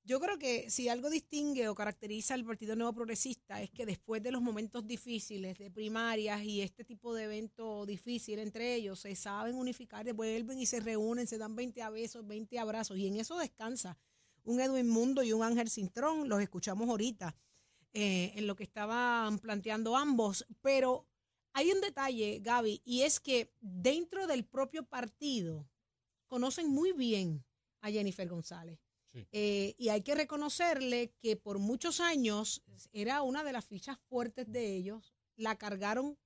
Yo 0.07 0.21
creo 0.21 0.39
que 0.39 0.69
si 0.71 0.91
algo 0.91 1.09
distingue 1.09 1.67
o 1.69 1.75
caracteriza 1.75 2.35
al 2.35 2.45
Partido 2.45 2.77
Nuevo 2.77 2.93
Progresista 2.93 3.63
es 3.63 3.71
que 3.71 3.87
después 3.87 4.23
de 4.23 4.33
los 4.33 4.43
momentos 4.43 4.87
difíciles 4.87 5.57
de 5.57 5.71
primarias 5.71 6.43
y 6.45 6.61
este 6.61 6.85
tipo 6.85 7.15
de 7.15 7.25
evento 7.25 7.87
difícil 7.87 8.39
entre 8.39 8.75
ellos, 8.75 9.01
se 9.01 9.17
saben 9.17 9.55
unificar, 9.57 10.13
vuelven 10.13 10.59
y 10.61 10.67
se 10.67 10.81
reúnen, 10.81 11.27
se 11.27 11.39
dan 11.39 11.57
20 11.57 11.89
besos, 11.89 12.27
20 12.27 12.59
abrazos 12.59 12.99
y 12.99 13.07
en 13.07 13.17
eso 13.17 13.39
descansa 13.39 13.97
un 14.45 14.61
Edwin 14.61 14.91
Mundo 14.91 15.23
y 15.23 15.33
un 15.33 15.43
Ángel 15.43 15.71
Cintrón, 15.71 16.29
los 16.29 16.43
escuchamos 16.43 16.87
ahorita 16.91 17.35
eh, 17.95 18.33
en 18.35 18.47
lo 18.47 18.57
que 18.57 18.65
estaban 18.65 19.39
planteando 19.39 19.97
ambos, 19.97 20.45
pero 20.61 21.07
hay 21.53 21.71
un 21.71 21.81
detalle, 21.81 22.41
Gaby, 22.43 22.83
y 22.85 23.03
es 23.03 23.21
que 23.21 23.53
dentro 23.61 24.27
del 24.27 24.45
propio 24.45 24.85
partido 24.85 25.69
conocen 26.27 26.69
muy 26.69 26.93
bien 26.93 27.45
a 27.81 27.91
Jennifer 27.91 28.29
González. 28.29 28.81
Sí. 29.13 29.29
Eh, 29.31 29.75
y 29.79 29.91
hay 29.91 30.03
que 30.03 30.17
reconocerle 30.17 31.15
que 31.21 31.37
por 31.37 31.61
muchos 31.61 32.01
años 32.01 32.65
era 32.93 33.23
una 33.23 33.45
de 33.45 33.53
las 33.53 33.65
fichas 33.65 33.97
fuertes 34.09 34.51
de 34.51 34.75
ellos. 34.75 35.15
La 35.37 35.57
cargaron 35.57 36.19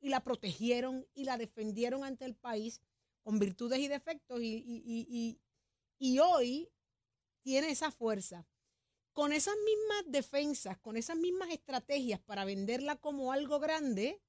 y 0.00 0.08
la 0.08 0.24
protegieron 0.24 1.06
y 1.14 1.24
la 1.24 1.38
defendieron 1.38 2.02
ante 2.02 2.24
el 2.24 2.34
país 2.34 2.80
con 3.22 3.38
virtudes 3.38 3.78
y 3.78 3.86
defectos. 3.86 4.40
Y, 4.40 4.56
y- 4.56 4.82
y- 4.84 5.06
y- 5.08 5.40
y 6.00 6.18
hoy 6.18 6.68
tiene 7.42 7.70
esa 7.70 7.92
fuerza. 7.92 8.44
Con 9.18 9.32
esas 9.32 9.56
mismas 9.64 10.04
defensas, 10.12 10.78
con 10.78 10.96
esas 10.96 11.16
mismas 11.16 11.50
estrategias 11.50 12.20
para 12.20 12.44
venderla 12.44 12.94
como 12.94 13.32
algo 13.32 13.58
grande, 13.58 14.22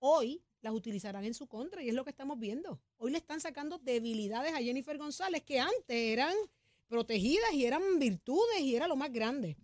hoy 0.00 0.42
las 0.62 0.74
utilizarán 0.74 1.24
en 1.24 1.34
su 1.34 1.46
contra 1.46 1.80
y 1.80 1.88
es 1.90 1.94
lo 1.94 2.02
que 2.02 2.10
estamos 2.10 2.40
viendo. 2.40 2.82
Hoy 2.96 3.12
le 3.12 3.18
están 3.18 3.40
sacando 3.40 3.78
debilidades 3.78 4.52
a 4.52 4.58
Jennifer 4.58 4.98
González 4.98 5.44
que 5.44 5.60
antes 5.60 5.96
eran 5.96 6.34
protegidas 6.88 7.52
y 7.52 7.66
eran 7.66 8.00
virtudes 8.00 8.62
y 8.62 8.74
era 8.74 8.88
lo 8.88 8.96
más 8.96 9.12
grande. 9.12 9.56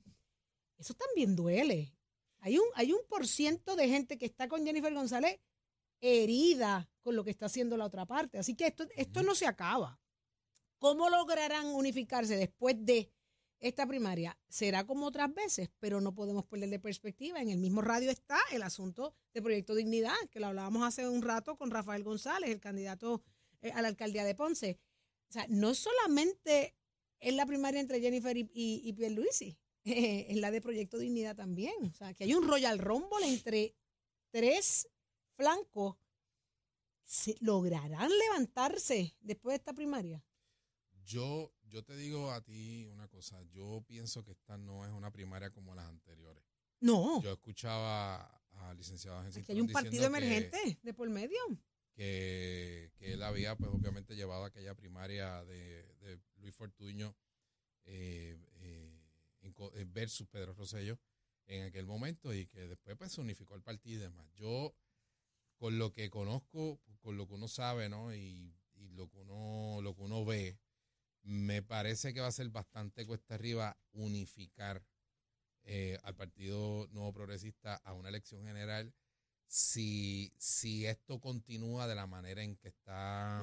Eso 0.79 0.95
también 0.95 1.35
duele. 1.35 1.93
Hay 2.39 2.59
un, 2.59 2.67
hay 2.77 2.93
un 2.93 3.01
por 3.09 3.27
ciento 3.27 3.75
de 3.75 3.89
gente 3.89 4.17
que 4.17 4.27
está 4.27 4.47
con 4.47 4.65
Jennifer 4.65 4.95
González 4.95 5.41
herida 6.01 6.89
con 7.03 7.17
lo 7.17 7.25
que 7.25 7.31
está 7.31 7.47
haciendo 7.47 7.77
la 7.77 7.87
otra 7.87 8.07
parte. 8.07 8.39
Así 8.39 8.55
que 8.55 8.69
esto, 8.69 8.87
esto 8.95 9.25
no 9.25 9.35
se 9.35 9.49
acaba. 9.49 9.99
¿Cómo 10.79 11.11
lograrán 11.11 11.67
unificarse 11.67 12.37
después 12.37 12.77
de 12.79 13.11
esta 13.61 13.87
primaria? 13.87 14.39
Será 14.49 14.85
como 14.87 15.07
otras 15.07 15.33
veces, 15.35 15.71
pero 15.79 16.01
no 16.01 16.15
podemos 16.15 16.45
perder 16.45 16.71
de 16.71 16.79
perspectiva. 16.79 17.41
En 17.41 17.51
el 17.51 17.59
mismo 17.59 17.81
radio 17.83 18.11
está 18.11 18.39
el 18.53 18.63
asunto 18.63 19.15
de 19.33 19.43
Proyecto 19.43 19.75
Dignidad, 19.75 20.15
que 20.31 20.41
lo 20.41 20.47
hablábamos 20.49 20.83
hace 20.87 21.09
un 21.09 21.23
rato 21.23 21.57
con 21.57 21.71
Rafael 21.71 22.05
González, 22.05 22.51
el 22.51 22.61
candidato 22.61 23.23
eh, 23.63 23.71
a 23.73 23.83
la 23.83 23.89
alcaldía 23.89 24.25
de 24.25 24.35
Ponce. 24.35 24.79
O 25.29 25.33
sea, 25.33 25.47
no 25.49 25.75
solamente 25.75 26.77
es 27.19 27.35
la 27.35 27.47
primaria 27.47 27.81
entre 27.81 28.01
Jennifer 28.01 28.37
y, 28.37 28.43
y, 28.53 28.83
y 28.85 28.93
Pierluisi, 28.93 29.59
eh, 29.85 30.27
es 30.29 30.37
la 30.37 30.51
de 30.51 30.61
Proyecto 30.61 30.99
Dignidad 30.99 31.35
también. 31.37 31.75
O 31.87 31.93
sea, 31.93 32.13
que 32.15 32.25
hay 32.25 32.35
un 32.35 32.47
Royal 32.47 32.79
Rumble 32.79 33.27
entre 33.27 33.75
tres 34.31 34.89
flancos. 35.37 35.97
¿Se- 37.05 37.37
¿Lograrán 37.41 38.11
levantarse 38.19 39.17
después 39.21 39.53
de 39.53 39.57
esta 39.57 39.73
primaria? 39.73 40.23
Yo, 41.07 41.53
yo 41.69 41.83
te 41.85 41.97
digo 41.97 42.31
a 42.33 42.41
ti 42.43 42.85
una 42.87 43.07
cosa, 43.09 43.41
yo 43.45 43.83
pienso 43.87 44.25
que 44.25 44.33
esta 44.33 44.59
no 44.59 44.85
es 44.85 44.93
una 44.93 45.11
primaria 45.13 45.51
como 45.51 45.75
las 45.75 45.87
anteriores. 45.89 46.43
No, 46.81 47.23
Yo 47.23 47.33
escuchaba 47.33 48.25
al 48.53 48.77
licenciado 48.77 49.19
Ángel 49.19 49.43
aquí 49.43 49.53
hay 49.53 49.61
un 49.61 49.69
partido 49.69 50.01
que- 50.01 50.07
emergente 50.07 50.79
de 50.83 50.95
por 50.95 51.09
medio. 51.09 51.39
que, 51.95 52.91
que 52.99 53.13
él 53.13 53.23
había, 53.23 53.57
pues 53.57 53.71
obviamente, 53.71 54.15
llevado 54.17 54.45
aquella 54.45 54.75
primaria 54.75 55.45
de, 55.45 55.85
de 56.01 56.21
Luis 56.37 56.55
Fortuño 56.55 57.15
eh, 57.85 58.37
eh, 58.61 59.01
eh, 59.41 59.85
versus 59.89 60.27
Pedro 60.29 60.55
Rosselló 60.55 60.99
en 61.47 61.63
aquel 61.65 61.87
momento 61.87 62.35
y 62.35 62.47
que 62.47 62.67
después 62.67 62.97
pues 62.99 63.13
se 63.13 63.21
unificó 63.21 63.55
el 63.55 63.63
partido 63.63 64.01
y 64.01 64.03
demás. 64.03 64.27
Yo, 64.35 64.75
con 65.57 65.79
lo 65.79 65.93
que 65.93 66.11
conozco, 66.11 66.81
con 67.01 67.17
lo 67.17 67.27
que 67.29 67.35
uno 67.35 67.47
sabe, 67.49 67.89
¿no? 67.89 68.13
Y, 68.15 68.53
y 68.75 68.89
lo 68.91 69.09
que 69.09 69.19
uno, 69.19 69.81
lo 69.83 69.95
que 69.95 70.03
uno 70.03 70.25
ve, 70.25 70.59
me 71.29 71.61
parece 71.63 72.15
que 72.15 72.21
va 72.21 72.29
a 72.29 72.33
ser 72.33 72.49
bastante 72.51 73.05
cuesta 73.05 73.35
arriba 73.35 73.77
unificar 73.93 74.85
eh, 75.65 75.99
al 76.05 76.15
Partido 76.15 76.87
Nuevo 76.93 77.13
Progresista 77.13 77.75
a 77.77 77.93
una 77.93 78.09
elección 78.11 78.45
general 78.45 78.95
si, 79.49 80.33
si 80.39 80.87
esto 80.87 81.21
continúa 81.21 81.87
de 81.89 81.95
la 81.97 82.07
manera 82.07 82.43
en 82.43 82.57
que 82.57 82.69
está 82.69 83.43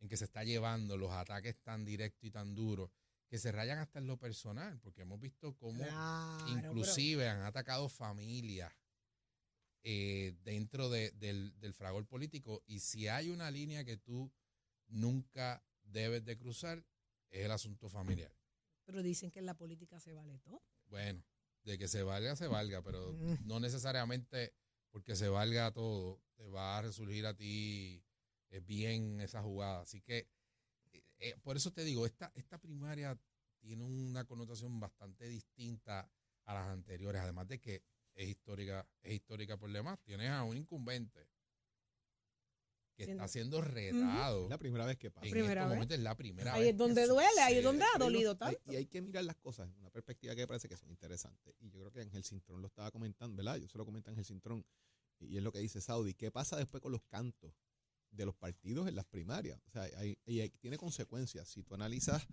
en 0.00 0.08
que 0.08 0.16
se 0.16 0.24
está 0.24 0.44
llevando 0.44 0.96
los 0.96 1.10
ataques 1.10 1.56
tan 1.62 1.84
directos 1.84 2.24
y 2.24 2.30
tan 2.30 2.54
duros 2.54 2.90
que 3.28 3.36
se 3.38 3.52
rayan 3.52 3.78
hasta 3.78 3.98
en 3.98 4.06
lo 4.06 4.16
personal, 4.16 4.78
porque 4.80 5.02
hemos 5.02 5.20
visto 5.20 5.54
cómo 5.56 5.84
Claro, 5.84 6.38
pero- 6.46 6.58
inclusive 6.68 7.28
han 7.28 7.42
atacado 7.42 7.88
familias 7.90 8.72
eh, 9.82 10.34
dentro 10.44 10.88
de- 10.88 11.10
del, 11.12 11.58
del 11.60 11.74
fragor 11.74 12.06
político. 12.06 12.62
Y 12.66 12.80
si 12.80 13.08
hay 13.08 13.30
una 13.30 13.50
línea 13.50 13.84
que 13.84 13.96
tú 13.96 14.32
nunca 14.86 15.62
debes 15.82 16.24
de 16.24 16.36
cruzar 16.38 16.84
es 17.30 17.44
el 17.44 17.50
asunto 17.50 17.88
familiar. 17.88 18.32
pero 18.84 19.02
dicen 19.02 19.30
que 19.30 19.38
en 19.40 19.46
la 19.46 19.54
política 19.54 20.00
se 20.00 20.12
vale 20.14 20.38
todo. 20.38 20.62
Bueno, 20.86 21.22
de 21.62 21.76
que 21.76 21.88
se 21.88 22.02
valga, 22.02 22.34
se 22.36 22.46
valga, 22.46 22.80
pero 22.82 23.12
Mm. 23.12 23.46
no 23.46 23.60
necesariamente 23.60 24.54
porque 24.90 25.14
se 25.14 25.28
valga 25.28 25.70
todo, 25.72 26.22
te 26.36 26.48
va 26.48 26.78
a 26.78 26.82
resurgir 26.82 27.26
a 27.26 27.34
ti 27.34 28.02
eh, 28.50 28.60
bien 28.60 29.20
esa 29.20 29.42
jugada. 29.42 29.82
Así 29.82 30.00
que, 30.00 30.26
eh, 30.92 31.02
eh, 31.18 31.36
por 31.42 31.56
eso 31.58 31.70
te 31.70 31.84
digo, 31.84 32.06
esta, 32.06 32.32
esta 32.34 32.56
primaria 32.58 33.18
tiene 33.60 33.84
una 33.84 34.24
connotación 34.24 34.80
bastante 34.80 35.28
distinta 35.28 36.10
a 36.46 36.54
las 36.54 36.68
anteriores, 36.68 37.20
además 37.20 37.46
de 37.48 37.60
que 37.60 37.82
es 38.14 38.26
histórica, 38.28 38.88
es 39.02 39.12
histórica 39.12 39.58
por 39.58 39.70
demás. 39.70 39.98
Tienes 40.02 40.30
a 40.30 40.44
un 40.44 40.56
incumbente 40.56 41.28
que 43.06 43.12
está 43.12 43.28
siendo 43.28 43.60
retado. 43.60 44.44
Es 44.44 44.50
la 44.50 44.58
primera 44.58 44.84
vez 44.84 44.96
que 44.98 45.10
pasa. 45.10 45.26
En 45.26 45.30
Primera 45.32 45.52
estos 45.62 45.68
vez. 45.70 45.76
momentos 45.76 45.96
es 45.98 46.02
la 46.02 46.14
primera 46.16 46.54
Ahí 46.54 46.60
vez. 46.62 46.70
es 46.72 46.76
donde 46.76 47.06
duele, 47.06 47.40
ahí 47.42 47.54
es 47.56 47.64
donde 47.64 47.84
ha 47.84 47.98
dolido 47.98 48.32
hay- 48.32 48.36
tanto. 48.36 48.72
y 48.72 48.76
hay 48.76 48.86
que 48.86 49.00
mirar 49.00 49.24
las 49.24 49.36
cosas 49.36 49.68
en 49.68 49.76
una 49.78 49.90
perspectiva 49.90 50.34
que 50.34 50.40
me 50.42 50.46
parece 50.48 50.68
que 50.68 50.76
son 50.76 50.90
interesantes. 50.90 51.54
Y 51.60 51.70
yo 51.70 51.78
creo 51.80 51.92
que 51.92 52.00
Ángel 52.00 52.24
Cintrón 52.24 52.60
lo 52.60 52.66
estaba 52.66 52.90
comentando, 52.90 53.36
¿verdad? 53.36 53.56
Yo 53.56 53.68
se 53.68 53.78
lo 53.78 53.84
comento 53.84 54.10
a 54.10 54.12
Ángel 54.12 54.24
Cintrón. 54.24 54.64
Y 55.20 55.36
es 55.36 55.42
lo 55.42 55.52
que 55.52 55.58
dice 55.60 55.80
Saudi. 55.80 56.14
¿Qué 56.14 56.30
pasa 56.30 56.56
después 56.56 56.80
con 56.82 56.92
los 56.92 57.02
cantos 57.04 57.52
de 58.10 58.24
los 58.26 58.34
partidos 58.36 58.88
en 58.88 58.96
las 58.96 59.04
primarias? 59.06 59.60
O 59.66 59.70
sea, 59.70 59.82
hay- 59.96 60.18
y 60.26 60.40
hay- 60.40 60.50
tiene 60.50 60.76
consecuencias. 60.76 61.48
Si 61.48 61.62
tú 61.62 61.74
analizas 61.74 62.26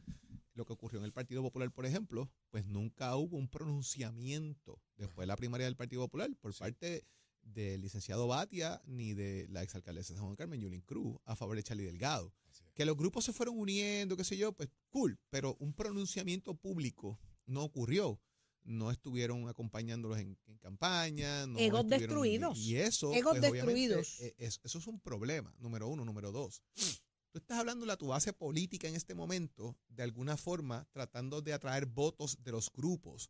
lo 0.53 0.65
que 0.65 0.73
ocurrió 0.73 0.99
en 0.99 1.05
el 1.05 1.11
Partido 1.11 1.41
Popular, 1.41 1.71
por 1.71 1.85
ejemplo, 1.85 2.29
pues 2.49 2.65
nunca 2.65 3.15
hubo 3.17 3.37
un 3.37 3.49
pronunciamiento 3.49 4.79
después 4.97 5.23
de 5.23 5.27
la 5.27 5.35
primaria 5.35 5.65
del 5.65 5.75
Partido 5.75 6.01
Popular 6.03 6.29
por 6.39 6.53
Sí. 6.53 6.59
parte 6.59 7.05
del 7.45 7.81
licenciado 7.81 8.27
Batia 8.27 8.81
ni 8.85 9.13
de 9.13 9.47
la 9.49 9.63
exalcaldesa 9.63 10.13
de 10.13 10.17
San 10.17 10.25
Juan 10.25 10.35
Carmen, 10.35 10.59
Yulín 10.59 10.81
Cruz, 10.81 11.17
a 11.25 11.35
favor 11.35 11.55
de 11.55 11.63
Charlie 11.63 11.85
Delgado. 11.85 12.33
Que 12.73 12.83
los 12.85 12.97
grupos 12.97 13.23
se 13.23 13.31
fueron 13.31 13.57
uniendo, 13.57 14.17
qué 14.17 14.23
sé 14.25 14.35
yo, 14.35 14.51
pues 14.51 14.69
cool, 14.89 15.17
pero 15.29 15.55
un 15.59 15.73
pronunciamiento 15.73 16.55
público 16.55 17.17
no 17.45 17.63
ocurrió. 17.63 18.19
No 18.63 18.89
estuvieron 18.89 19.47
acompañándolos 19.47 20.17
en, 20.17 20.37
en 20.47 20.57
campaña. 20.57 21.45
No 21.45 21.59
Egos 21.59 21.81
estuvieron- 21.81 21.89
destruidos. 21.89 22.57
Y 22.57 22.77
eso, 22.77 23.13
Egos 23.13 23.37
pues, 23.37 23.51
obviamente, 23.51 23.95
destruidos. 23.95 24.19
eh, 24.21 24.35
es- 24.39 24.59
eso 24.63 24.79
es 24.79 24.87
un 24.87 24.99
problema, 24.99 25.53
número 25.59 25.87
uno. 25.87 26.03
Número 26.03 26.31
dos, 26.31 26.63
tú 27.31 27.37
estás 27.37 27.59
hablando 27.59 27.85
de 27.85 27.95
tu 27.95 28.07
base 28.07 28.33
política 28.33 28.87
en 28.87 28.95
este 28.95 29.13
momento, 29.13 29.77
de 29.87 30.01
alguna 30.01 30.35
forma, 30.35 30.87
tratando 30.91 31.43
de 31.43 31.53
atraer 31.53 31.85
votos 31.85 32.37
de 32.43 32.51
los 32.51 32.71
grupos, 32.71 33.29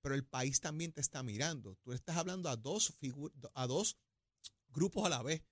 pero 0.00 0.14
el 0.14 0.24
país 0.24 0.60
también 0.60 0.92
te 0.92 1.00
está 1.00 1.22
mirando. 1.22 1.76
Tú 1.76 1.92
estás 1.92 2.16
hablando 2.16 2.48
a 2.48 2.56
dos, 2.56 2.94
a 3.54 3.66
dos 3.66 3.98
grupos 4.68 5.06
a 5.06 5.08
la 5.08 5.22
vez, 5.22 5.42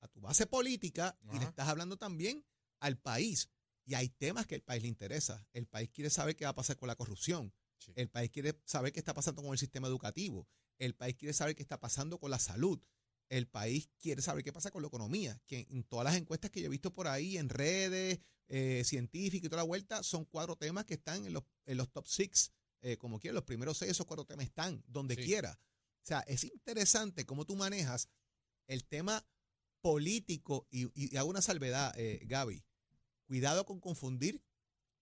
a 0.00 0.08
tu 0.08 0.20
base 0.20 0.46
política 0.46 1.18
y 1.32 1.38
le 1.38 1.44
estás 1.44 1.68
hablando 1.68 1.96
también 1.96 2.44
al 2.80 2.98
país. 2.98 3.50
Y 3.84 3.94
hay 3.94 4.08
temas 4.08 4.46
que 4.46 4.56
el 4.56 4.62
país 4.62 4.82
le 4.82 4.88
interesa. 4.88 5.46
El 5.52 5.66
país 5.66 5.90
quiere 5.90 6.10
saber 6.10 6.36
qué 6.36 6.44
va 6.44 6.50
a 6.50 6.54
pasar 6.54 6.76
con 6.76 6.88
la 6.88 6.96
corrupción. 6.96 7.52
Sí. 7.78 7.92
El 7.94 8.08
país 8.08 8.30
quiere 8.30 8.60
saber 8.64 8.92
qué 8.92 8.98
está 8.98 9.14
pasando 9.14 9.42
con 9.42 9.52
el 9.52 9.58
sistema 9.58 9.86
educativo. 9.86 10.48
El 10.78 10.94
país 10.94 11.14
quiere 11.16 11.32
saber 11.32 11.54
qué 11.54 11.62
está 11.62 11.78
pasando 11.78 12.18
con 12.18 12.30
la 12.30 12.38
salud. 12.38 12.80
El 13.28 13.48
país 13.48 13.88
quiere 13.98 14.22
saber 14.22 14.44
qué 14.44 14.52
pasa 14.52 14.70
con 14.70 14.82
la 14.82 14.88
economía. 14.88 15.40
Que 15.46 15.66
en 15.70 15.84
todas 15.84 16.04
las 16.04 16.16
encuestas 16.16 16.50
que 16.50 16.60
yo 16.60 16.66
he 16.66 16.70
visto 16.70 16.92
por 16.92 17.06
ahí, 17.06 17.38
en 17.38 17.48
redes, 17.48 18.20
eh, 18.48 18.82
científicas 18.84 19.46
y 19.46 19.48
toda 19.48 19.62
la 19.62 19.68
vuelta, 19.68 20.02
son 20.02 20.24
cuatro 20.24 20.56
temas 20.56 20.84
que 20.84 20.94
están 20.94 21.26
en 21.26 21.32
los, 21.32 21.44
en 21.64 21.76
los 21.76 21.90
top 21.90 22.06
six. 22.06 22.52
Eh, 22.82 22.96
como 22.96 23.18
quiera, 23.18 23.34
los 23.34 23.44
primeros 23.44 23.78
seis, 23.78 23.90
esos 23.92 24.06
cuatro 24.06 24.24
temas 24.24 24.46
están 24.46 24.82
donde 24.86 25.14
Sí. 25.16 25.24
quiera. 25.24 25.58
O 26.02 26.06
sea, 26.06 26.20
es 26.20 26.44
interesante 26.44 27.26
cómo 27.26 27.44
tú 27.44 27.56
manejas 27.56 28.08
el 28.68 28.84
tema 28.84 29.24
político 29.80 30.66
y, 30.70 30.88
y 30.94 31.16
hago 31.16 31.30
una 31.30 31.42
salvedad, 31.42 31.92
eh, 31.96 32.20
Gaby. 32.26 32.64
Cuidado 33.26 33.64
con 33.66 33.80
confundir 33.80 34.42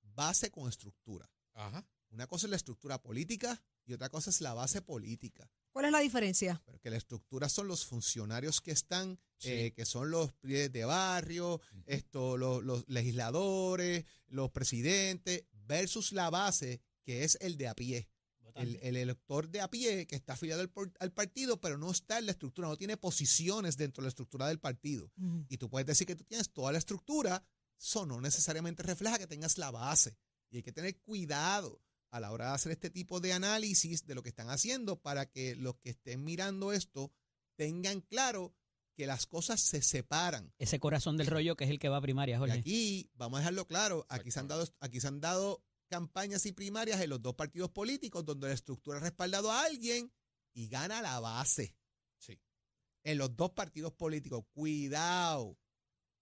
base 0.03 0.51
con 0.51 0.69
estructura. 0.69 1.31
Ajá. 1.55 1.87
Una 2.11 2.27
cosa 2.27 2.47
es 2.47 2.51
la 2.51 2.57
estructura 2.57 3.03
política 3.03 3.63
y 3.87 3.93
otra 3.93 4.09
cosa 4.09 4.31
es 4.31 4.41
la 4.41 4.55
base 4.55 4.81
política. 4.83 5.51
¿Cuál 5.73 5.87
es 5.87 5.93
la 5.93 5.99
diferencia? 5.99 6.63
Pero 6.65 6.79
que 6.81 6.91
la 6.91 6.97
estructura 6.97 7.49
son 7.49 7.67
los 7.67 7.85
funcionarios 7.85 8.61
que 8.61 8.71
están, 8.71 9.19
Sí. 9.39 9.51
eh, 9.51 9.73
que 9.73 9.85
son 9.85 10.11
los 10.11 10.33
líderes 10.43 10.73
de 10.73 10.85
barrio, 10.85 11.61
esto, 11.87 12.37
los, 12.37 12.63
los 12.63 12.85
legisladores, 12.89 14.05
los 14.29 14.51
presidentes, 14.51 15.45
versus 15.53 16.13
la 16.13 16.31
base, 16.31 16.81
que 17.05 17.25
es 17.25 17.37
el 17.41 17.57
de 17.57 17.69
a 17.69 17.75
pie. 17.75 18.09
El, 18.57 18.79
el 18.83 18.97
elector 18.97 19.49
de 19.49 19.61
a 19.61 19.69
pie 19.69 20.07
que 20.07 20.15
está 20.15 20.35
afiliado 20.35 20.61
al, 20.61 20.71
por- 20.71 20.93
al 21.01 21.13
partido, 21.13 21.61
pero 21.61 21.77
no 21.77 21.91
está 21.91 22.19
en 22.19 22.27
la 22.27 22.33
estructura, 22.33 22.69
no 22.69 22.77
tiene 22.77 22.97
posiciones 22.97 23.77
dentro 23.77 24.01
de 24.01 24.07
la 24.07 24.09
estructura 24.11 24.47
del 24.47 24.61
partido. 24.61 25.11
Y 25.49 25.57
tú 25.57 25.69
puedes 25.69 25.87
decir 25.87 26.07
que 26.07 26.15
tú 26.15 26.23
tienes 26.25 26.51
toda 26.53 26.71
la 26.71 26.79
estructura, 26.79 27.45
eso 27.77 28.07
no 28.07 28.21
necesariamente 28.21 28.85
refleja 28.85 29.19
que 29.19 29.27
tengas 29.27 29.59
la 29.59 29.73
base. 29.73 30.17
Y 30.51 30.59
hay 30.59 30.63
que 30.63 30.73
tener 30.73 30.97
cuidado 31.01 31.83
a 32.11 32.21
la 32.21 32.31
hora 32.31 32.49
de 32.51 32.55
hacer 32.55 32.71
este 32.71 32.91
tipo 32.91 33.19
de 33.19 33.33
análisis 33.33 34.07
de 34.07 34.15
lo 34.15 34.23
que 34.23 34.29
están 34.29 34.49
haciendo 34.51 35.01
para 35.01 35.27
que 35.27 35.57
los 35.57 35.75
que 35.79 35.91
estén 35.91 36.23
mirando 36.23 36.73
esto 36.73 37.13
tengan 37.57 38.03
claro 38.03 38.55
que 38.97 39.09
las 39.09 39.27
cosas 39.27 39.61
se 39.61 39.83
separan. 39.83 40.53
Ese 40.59 40.79
corazón 40.79 41.17
del 41.17 41.27
rollo 41.27 41.57
que 41.57 41.65
es 41.65 41.71
el 41.71 41.81
que 41.81 41.89
va 41.89 41.97
a 41.97 42.01
primaria, 42.03 42.37
Y 42.37 42.39
Jorge. 42.39 42.59
aquí, 42.59 43.11
vamos 43.15 43.39
a 43.39 43.41
dejarlo 43.41 43.67
claro, 43.67 44.07
aquí 44.09 44.31
se 44.31 44.39
han 44.39 44.47
dado, 44.47 44.65
aquí 44.79 45.01
se 45.01 45.09
han 45.09 45.21
dado 45.21 45.65
campañas 45.89 46.47
y 46.47 46.53
primarias 46.53 47.01
en 47.01 47.11
los 47.11 47.23
dos 47.23 47.35
partidos 47.35 47.71
políticos 47.71 48.25
donde 48.25 48.49
la 48.49 48.55
estructura 48.55 48.99
ha 48.99 49.01
respaldado 49.01 49.51
a 49.51 49.63
alguien 49.65 50.13
y 50.53 50.69
gana 50.69 51.03
la 51.03 51.21
base. 51.21 51.75
Sí. 52.19 52.41
En 53.03 53.19
los 53.19 53.37
dos 53.37 53.51
partidos 53.51 53.93
políticos. 53.93 54.45
Cuidado. 54.53 55.57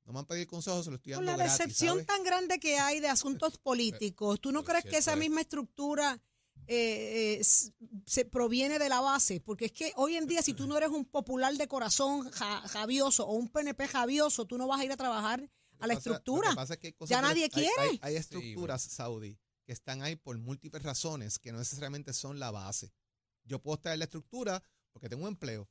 No 0.05 0.13
me 0.13 0.19
han 0.19 0.27
pedido 0.27 0.49
consejos, 0.49 0.85
se 0.85 0.91
lo 0.91 0.97
estoy 0.97 1.13
Con 1.15 1.25
dando 1.25 1.39
la 1.39 1.45
gratis, 1.45 1.59
decepción 1.59 1.91
¿sabes? 1.95 2.07
tan 2.07 2.25
grande 2.25 2.59
que 2.59 2.77
hay 2.79 2.99
de 3.01 3.09
asuntos 3.09 3.57
políticos, 3.63 4.41
¿tú 4.41 4.51
no 4.51 4.63
pero 4.65 4.81
crees 4.81 4.93
que 4.93 4.99
esa 4.99 5.13
es- 5.13 5.19
misma 5.19 5.43
estructura 5.43 6.21
eh, 6.67 7.39
eh, 7.41 7.45
se 8.07 8.25
proviene 8.25 8.79
de 8.81 8.89
la 8.89 9.01
base? 9.01 9.41
Porque 9.41 9.67
es 9.67 9.73
que 9.73 9.93
hoy 9.97 10.17
en 10.17 10.27
día, 10.27 10.43
si 10.43 10.55
tú 10.55 10.67
no 10.67 10.77
eres 10.77 10.91
un 10.91 11.05
popular 11.05 11.55
de 11.57 11.69
corazón 11.69 12.29
ja- 12.33 12.63
javioso 12.69 13.27
o 13.27 13.35
un 13.35 13.49
PNP 13.49 13.87
javioso, 13.87 14.45
tú 14.45 14.59
no 14.59 14.67
vas 14.67 14.81
a 14.81 14.85
ir 14.85 14.91
a 14.93 14.97
trabajar 14.97 15.49
a 15.79 15.87
la 15.87 15.95
pasa- 15.95 15.99
estructura. 15.99 16.49
lo 16.49 16.51
que 16.51 16.57
pasa 16.57 16.75
es 16.75 16.81
que 16.81 16.87
hay 16.89 16.93
cosas 16.95 17.11
Ya 17.11 17.23
la- 17.23 17.29
nadie 17.29 17.49
quiere. 17.49 17.71
Hay, 17.79 17.99
hay 18.03 18.17
estructuras, 18.17 18.83
Saudi, 18.83 19.39
que 19.65 19.73
están 19.73 20.03
ahí 20.03 20.17
por 20.17 20.37
múltiples 20.39 20.83
razones 20.83 21.39
que 21.39 21.53
no 21.53 21.59
necesariamente 21.59 22.13
son 22.13 22.39
la 22.39 22.51
base. 22.51 22.93
Yo 23.45 23.61
puedo 23.61 23.77
estar 23.77 23.93
en 23.93 23.99
la 24.01 24.05
estructura 24.07 24.63
porque 24.93 25.09
tengo 25.09 25.23
un 25.23 25.29
empleo. 25.29 25.69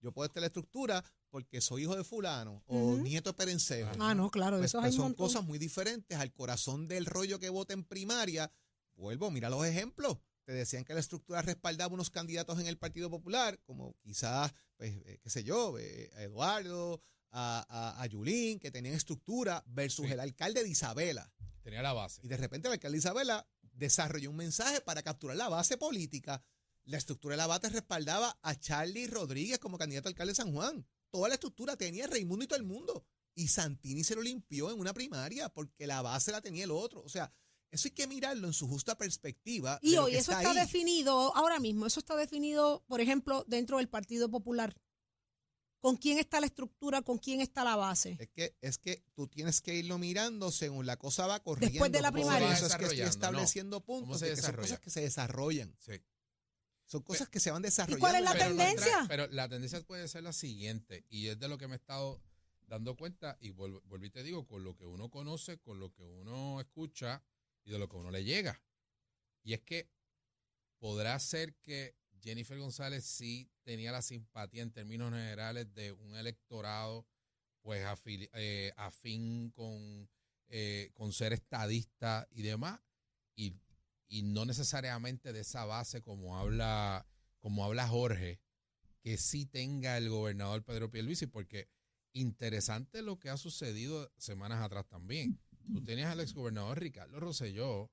Yo 0.00 0.12
puedo 0.12 0.26
estar 0.26 0.40
en 0.40 0.42
la 0.42 0.46
estructura 0.48 1.04
porque 1.30 1.60
soy 1.60 1.82
hijo 1.82 1.96
de 1.96 2.04
fulano 2.04 2.62
o 2.66 2.96
nieto 2.96 3.30
de 3.30 3.36
perencejo. 3.36 3.90
Ah, 4.00 4.14
no, 4.14 4.30
claro, 4.30 4.58
Pues- 4.58 4.70
eso 4.70 4.78
pues 4.80 4.86
hay 4.92 4.96
son 4.96 5.04
montón. 5.10 5.26
cosas 5.26 5.44
muy 5.44 5.58
diferentes 5.58 6.18
al 6.18 6.32
corazón 6.32 6.88
del 6.88 7.06
rollo 7.06 7.38
que 7.38 7.48
vota 7.48 7.72
en 7.72 7.84
primaria. 7.84 8.52
Vuelvo, 8.94 9.30
mira 9.30 9.48
los 9.48 9.64
ejemplos. 9.64 10.18
Te 10.44 10.52
decían 10.52 10.84
que 10.84 10.92
la 10.94 11.00
estructura 11.00 11.40
respaldaba 11.40 11.94
unos 11.94 12.10
candidatos 12.10 12.58
en 12.58 12.66
el 12.66 12.76
Partido 12.76 13.08
Popular, 13.08 13.60
como 13.64 13.94
quizás, 14.02 14.52
pues, 14.76 14.92
eh, 15.06 15.20
qué 15.22 15.30
sé 15.30 15.44
yo, 15.44 15.78
eh, 15.78 16.10
a 16.16 16.22
Eduardo, 16.24 17.00
a, 17.30 17.64
a, 17.68 18.02
a 18.02 18.06
Yulín, 18.06 18.58
que 18.58 18.72
tenían 18.72 18.94
estructura, 18.96 19.62
versus 19.68 20.06
Sí. 20.06 20.12
el 20.12 20.18
alcalde 20.20 20.64
de 20.64 20.68
Isabela. 20.68 21.32
Tenía 21.62 21.82
la 21.82 21.92
base. 21.92 22.20
Y 22.24 22.28
de 22.28 22.36
repente 22.36 22.68
el 22.68 22.74
alcalde 22.74 22.96
de 22.96 23.00
Isabela 23.00 23.48
desarrolló 23.60 24.30
un 24.30 24.36
mensaje 24.36 24.80
para 24.80 25.02
capturar 25.02 25.36
la 25.36 25.48
base 25.48 25.76
política. 25.76 26.44
La 26.84 26.98
estructura 26.98 27.34
de 27.34 27.38
la 27.38 27.46
base 27.46 27.68
respaldaba 27.68 28.38
a 28.42 28.58
Charlie 28.58 29.06
Rodríguez 29.06 29.58
como 29.58 29.78
candidato 29.78 30.08
a 30.08 30.10
alcalde 30.10 30.32
de 30.32 30.36
San 30.36 30.52
Juan. 30.52 30.86
Toda 31.10 31.28
la 31.28 31.34
estructura 31.34 31.76
tenía 31.76 32.06
Raimundo 32.06 32.44
y 32.44 32.48
todo 32.48 32.58
el 32.58 32.64
mundo. 32.64 33.06
Y 33.34 33.48
Santini 33.48 34.04
se 34.04 34.14
lo 34.14 34.22
limpió 34.22 34.70
en 34.70 34.78
una 34.78 34.92
primaria 34.92 35.48
porque 35.48 35.86
la 35.86 36.02
base 36.02 36.32
la 36.32 36.40
tenía 36.40 36.64
el 36.64 36.70
otro. 36.70 37.02
O 37.02 37.08
sea, 37.08 37.32
eso 37.70 37.88
hay 37.88 37.92
que 37.92 38.06
mirarlo 38.06 38.46
en 38.46 38.52
su 38.52 38.68
justa 38.68 38.98
perspectiva. 38.98 39.78
Y 39.80 39.96
hoy 39.96 40.14
eso 40.14 40.32
está 40.32 40.52
definido, 40.52 41.34
ahora 41.34 41.58
mismo, 41.58 41.86
eso 41.86 42.00
está 42.00 42.16
definido, 42.16 42.84
por 42.86 43.00
ejemplo, 43.00 43.44
dentro 43.48 43.78
del 43.78 43.88
Partido 43.88 44.30
Popular. 44.30 44.76
¿Con 45.82 45.96
quién 45.96 46.18
está 46.20 46.38
la 46.38 46.46
estructura? 46.46 47.02
¿Con 47.02 47.18
quién 47.18 47.40
está 47.40 47.64
la 47.64 47.74
base? 47.74 48.16
Es 48.20 48.28
que, 48.28 48.56
es 48.60 48.78
que 48.78 49.02
tú 49.14 49.26
tienes 49.26 49.60
que 49.60 49.74
irlo 49.74 49.98
mirando 49.98 50.52
según 50.52 50.86
la 50.86 50.96
cosa 50.96 51.26
va 51.26 51.40
corriendo. 51.40 51.72
Después 51.72 51.90
de 51.90 52.00
la 52.00 52.12
primaria. 52.12 52.52
eso 52.52 52.66
es 52.66 52.76
que 52.76 52.84
estoy 52.84 53.00
estableciendo 53.00 53.80
puntos 53.84 54.20
se 54.20 54.26
de 54.26 54.36
que 54.36 54.42
son 54.42 54.54
cosas 54.54 54.78
que 54.78 54.90
se 54.90 55.00
desarrollan. 55.00 55.74
Sí. 55.80 56.00
Son 56.84 57.02
cosas 57.02 57.28
que 57.28 57.40
se 57.40 57.50
van 57.50 57.62
desarrollando. 57.62 57.98
cuál 57.98 58.14
es 58.14 58.22
la 58.22 58.32
Pero 58.32 58.44
no 58.44 58.56
tendencia? 58.56 59.06
pero 59.08 59.26
la 59.26 59.48
tendencia 59.48 59.80
puede 59.82 60.06
ser 60.06 60.22
la 60.22 60.32
siguiente, 60.32 61.04
y 61.08 61.26
es 61.26 61.40
de 61.40 61.48
lo 61.48 61.58
que 61.58 61.66
me 61.66 61.74
he 61.74 61.78
estado 61.78 62.22
dando 62.68 62.96
cuenta, 62.96 63.36
y 63.40 63.50
vuelvo, 63.50 63.82
vuelvo 63.86 64.06
y 64.06 64.10
te 64.10 64.22
digo, 64.22 64.46
con 64.46 64.62
lo 64.62 64.76
que 64.76 64.86
uno 64.86 65.10
conoce, 65.10 65.58
con 65.58 65.80
lo 65.80 65.92
que 65.92 66.04
uno 66.04 66.60
escucha 66.60 67.24
y 67.64 67.72
de 67.72 67.80
lo 67.80 67.88
que 67.88 67.96
uno 67.96 68.12
le 68.12 68.22
llega. 68.22 68.62
Y 69.42 69.54
es 69.54 69.62
que 69.62 69.90
podrá 70.78 71.18
ser 71.18 71.56
que 71.56 71.96
Jennifer 72.22 72.58
González 72.58 73.04
sí 73.04 73.50
tenía 73.64 73.92
la 73.92 74.02
simpatía 74.02 74.62
en 74.62 74.72
términos 74.72 75.10
generales 75.10 75.72
de 75.74 75.92
un 75.92 76.16
electorado 76.16 77.06
pues 77.62 77.84
eh, 78.06 78.72
afín 78.76 79.50
con, 79.50 80.08
eh, 80.48 80.90
con 80.94 81.12
ser 81.12 81.32
estadista 81.32 82.28
y 82.30 82.42
demás, 82.42 82.80
y, 83.36 83.54
y 84.08 84.22
no 84.22 84.44
necesariamente 84.44 85.32
de 85.32 85.40
esa 85.40 85.64
base 85.64 86.02
como 86.02 86.36
habla, 86.36 87.06
como 87.38 87.64
habla 87.64 87.86
Jorge, 87.86 88.40
que 89.00 89.16
sí 89.16 89.46
tenga 89.46 89.96
el 89.96 90.08
gobernador 90.08 90.64
Pedro 90.64 90.90
Pierluisi, 90.90 91.26
porque 91.26 91.68
interesante 92.12 93.02
lo 93.02 93.18
que 93.18 93.30
ha 93.30 93.36
sucedido 93.36 94.12
semanas 94.16 94.60
atrás 94.62 94.86
también. 94.88 95.40
Tú 95.72 95.82
tenías 95.82 96.10
al 96.10 96.20
exgobernador 96.20 96.80
Ricardo 96.80 97.20
Rosselló 97.20 97.90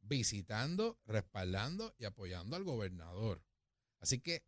visitando, 0.00 0.98
respaldando 1.06 1.94
y 1.98 2.04
apoyando 2.04 2.56
al 2.56 2.64
gobernador. 2.64 3.42
Así 3.98 4.20
que, 4.20 4.44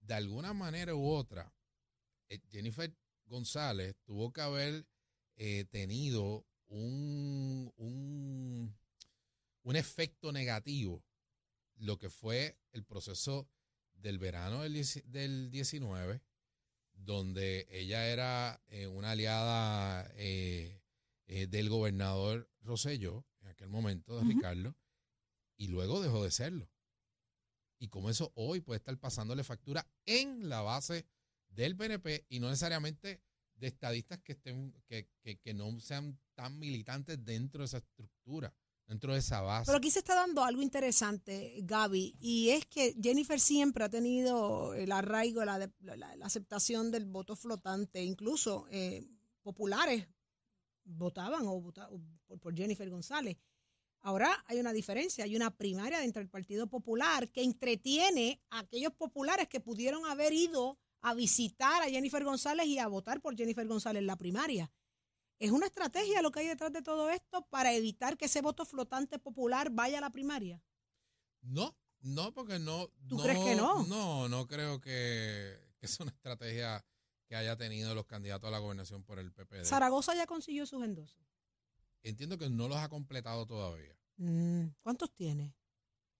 de 0.00 0.14
alguna 0.14 0.52
manera 0.52 0.94
u 0.94 1.08
otra, 1.08 1.52
eh, 2.28 2.40
Jennifer 2.50 2.94
González 3.26 3.96
tuvo 4.04 4.32
que 4.32 4.40
haber 4.40 4.86
eh, 5.36 5.64
tenido 5.70 6.46
un, 6.68 7.72
un, 7.76 8.76
un 9.62 9.76
efecto 9.76 10.32
negativo, 10.32 11.04
lo 11.76 11.98
que 11.98 12.10
fue 12.10 12.58
el 12.72 12.84
proceso 12.84 13.48
del 13.94 14.18
verano 14.18 14.62
del, 14.62 14.84
del 15.06 15.50
19, 15.50 16.22
donde 16.92 17.66
ella 17.70 18.08
era 18.08 18.62
eh, 18.68 18.86
una 18.86 19.12
aliada 19.12 20.10
eh, 20.14 20.80
eh, 21.26 21.46
del 21.46 21.68
gobernador 21.68 22.50
Rosselló, 22.60 23.24
en 23.40 23.48
aquel 23.48 23.68
momento, 23.68 24.18
de. 24.20 24.28
Ricardo, 24.28 24.76
y 25.56 25.68
luego 25.68 26.00
dejó 26.00 26.24
de 26.24 26.30
serlo. 26.30 26.68
Y 27.78 27.88
como 27.88 28.08
eso 28.10 28.32
hoy 28.34 28.60
puede 28.60 28.78
estar 28.78 28.98
pasándole 28.98 29.44
factura 29.44 29.86
en 30.06 30.48
la 30.48 30.62
base 30.62 31.06
del 31.48 31.76
PNP 31.76 32.26
y 32.28 32.40
no 32.40 32.48
necesariamente 32.48 33.20
de 33.54 33.66
estadistas 33.66 34.18
que 34.20 34.32
estén 34.32 34.72
que, 34.86 35.08
que, 35.22 35.38
que 35.38 35.54
no 35.54 35.78
sean 35.80 36.18
tan 36.34 36.58
militantes 36.58 37.24
dentro 37.24 37.60
de 37.60 37.66
esa 37.66 37.78
estructura, 37.78 38.52
dentro 38.86 39.12
de 39.14 39.18
esa 39.20 39.40
base. 39.40 39.66
Pero 39.66 39.78
aquí 39.78 39.90
se 39.90 40.00
está 40.00 40.14
dando 40.14 40.44
algo 40.44 40.60
interesante, 40.62 41.54
Gaby, 41.62 42.16
y 42.20 42.50
es 42.50 42.66
que 42.66 42.94
Jennifer 43.02 43.40
siempre 43.40 43.84
ha 43.84 43.88
tenido 43.88 44.74
el 44.74 44.92
arraigo, 44.92 45.44
la, 45.44 45.58
de- 45.58 45.72
la- 45.80 45.96
la 46.16 46.26
aceptación 46.26 46.90
del 46.90 47.06
voto 47.06 47.34
flotante, 47.36 48.02
incluso 48.04 48.66
eh, 48.70 49.02
populares 49.42 50.06
votaban 50.84 51.46
o 51.46 51.60
vota- 51.60 51.88
por 52.40 52.54
Jennifer 52.54 52.88
González. 52.90 53.36
Ahora 54.06 54.44
hay 54.46 54.60
una 54.60 54.72
diferencia, 54.72 55.24
hay 55.24 55.34
una 55.34 55.50
primaria 55.50 55.98
dentro 55.98 56.20
del 56.20 56.28
Partido 56.28 56.68
Popular 56.68 57.28
que 57.32 57.42
entretiene 57.42 58.40
a 58.50 58.60
aquellos 58.60 58.92
populares 58.92 59.48
que 59.48 59.58
pudieron 59.58 60.06
haber 60.06 60.32
ido 60.32 60.78
a 61.00 61.12
visitar 61.12 61.82
a 61.82 61.86
Jennifer 61.86 62.22
González 62.22 62.66
y 62.66 62.78
a 62.78 62.86
votar 62.86 63.20
por 63.20 63.36
Jennifer 63.36 63.66
González 63.66 63.98
en 63.98 64.06
la 64.06 64.14
primaria. 64.14 64.70
¿Es 65.40 65.50
una 65.50 65.66
estrategia 65.66 66.22
lo 66.22 66.30
que 66.30 66.38
hay 66.38 66.46
detrás 66.46 66.72
de 66.72 66.82
todo 66.82 67.10
esto 67.10 67.48
para 67.50 67.74
evitar 67.74 68.16
que 68.16 68.26
ese 68.26 68.42
voto 68.42 68.64
flotante 68.64 69.18
popular 69.18 69.70
vaya 69.72 69.98
a 69.98 70.02
la 70.02 70.10
primaria? 70.10 70.62
No, 71.40 71.76
no, 71.98 72.32
porque 72.32 72.60
no. 72.60 72.88
¿Tú 73.08 73.16
crees 73.16 73.40
que 73.40 73.56
no? 73.56 73.84
No, 73.86 74.28
no 74.28 74.46
creo 74.46 74.80
que, 74.80 75.58
que 75.80 75.86
es 75.86 75.98
una 75.98 76.12
estrategia 76.12 76.86
que 77.26 77.34
haya 77.34 77.56
tenido 77.56 77.92
los 77.92 78.06
candidatos 78.06 78.46
a 78.46 78.52
la 78.52 78.60
gobernación 78.60 79.02
por 79.02 79.18
el 79.18 79.32
PPD. 79.32 79.64
Zaragoza 79.64 80.14
ya 80.14 80.26
consiguió 80.26 80.64
sus 80.64 80.84
endosos. 80.84 81.26
Entiendo 82.08 82.38
que 82.38 82.48
no 82.48 82.68
los 82.68 82.78
ha 82.78 82.88
completado 82.88 83.46
todavía. 83.46 83.96
Mm, 84.16 84.66
¿Cuántos 84.80 85.12
tiene? 85.14 85.54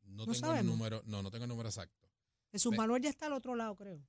No, 0.03 0.25
No 0.27 0.33
tengo 0.33 0.35
sabemos. 0.35 0.61
el 0.61 0.67
número, 0.67 1.03
no, 1.07 1.23
no 1.23 1.31
tengo 1.31 1.45
el 1.45 1.49
número 1.49 1.69
exacto. 1.69 2.09
Jesús 2.51 2.77
Manuel 2.77 3.03
ya 3.03 3.09
está 3.11 3.27
al 3.27 3.33
otro 3.35 3.55
lado, 3.55 3.77
creo. 3.77 4.07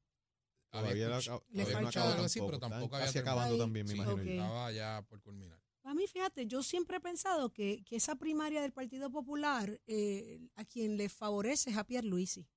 Había 0.72 0.82
Todavía 0.82 1.08
la- 1.10 1.20
le 1.50 1.62
había 1.62 1.66
falta- 1.66 1.80
escuchado 1.82 2.08
algo 2.10 2.20
no 2.22 2.26
así, 2.26 2.40
pero 2.42 2.60
tampoco 2.60 2.96
había 2.96 3.06
Casi 3.08 3.20
acabando 3.20 3.54
Ahí- 3.54 3.60
también, 3.60 3.86
me 3.86 3.94
Sí, 3.94 3.98
imagino. 4.00 4.22
Estaba 4.24 4.72
ya 4.72 5.06
por 5.08 5.22
culminar. 5.22 5.60
A 5.84 5.94
mí, 5.94 6.06
fíjate, 6.08 6.46
yo 6.48 6.62
siempre 6.64 6.98
he 6.98 7.00
pensado 7.00 7.54
que, 7.54 7.84
que 7.86 7.96
esa 7.96 8.16
primaria 8.16 8.62
del 8.62 8.74
Partido 8.74 9.10
Popular 9.10 9.80
eh, 9.88 10.50
a 10.56 10.66
quien 10.66 10.98
le 10.98 11.08
favorece 11.10 11.70
es 11.70 11.78
a 11.78 11.86
Pierre 11.86 12.08
Luisi. 12.08 12.48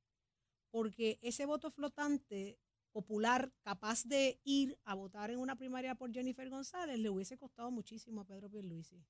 Porque 0.71 1.19
ese 1.23 1.47
voto 1.47 1.71
flotante 1.71 2.59
popular 2.93 3.53
capaz 3.63 4.05
de 4.05 4.41
ir 4.45 4.79
a 4.85 4.95
votar 4.95 5.31
en 5.31 5.39
una 5.39 5.57
primaria 5.57 5.95
por 5.95 6.13
Jennifer 6.13 6.49
González 6.51 6.99
le 6.99 7.11
hubiese 7.11 7.37
costado 7.39 7.71
muchísimo 7.71 8.21
a 8.23 8.27
Pedro 8.27 8.51
Pierluisi. 8.51 9.05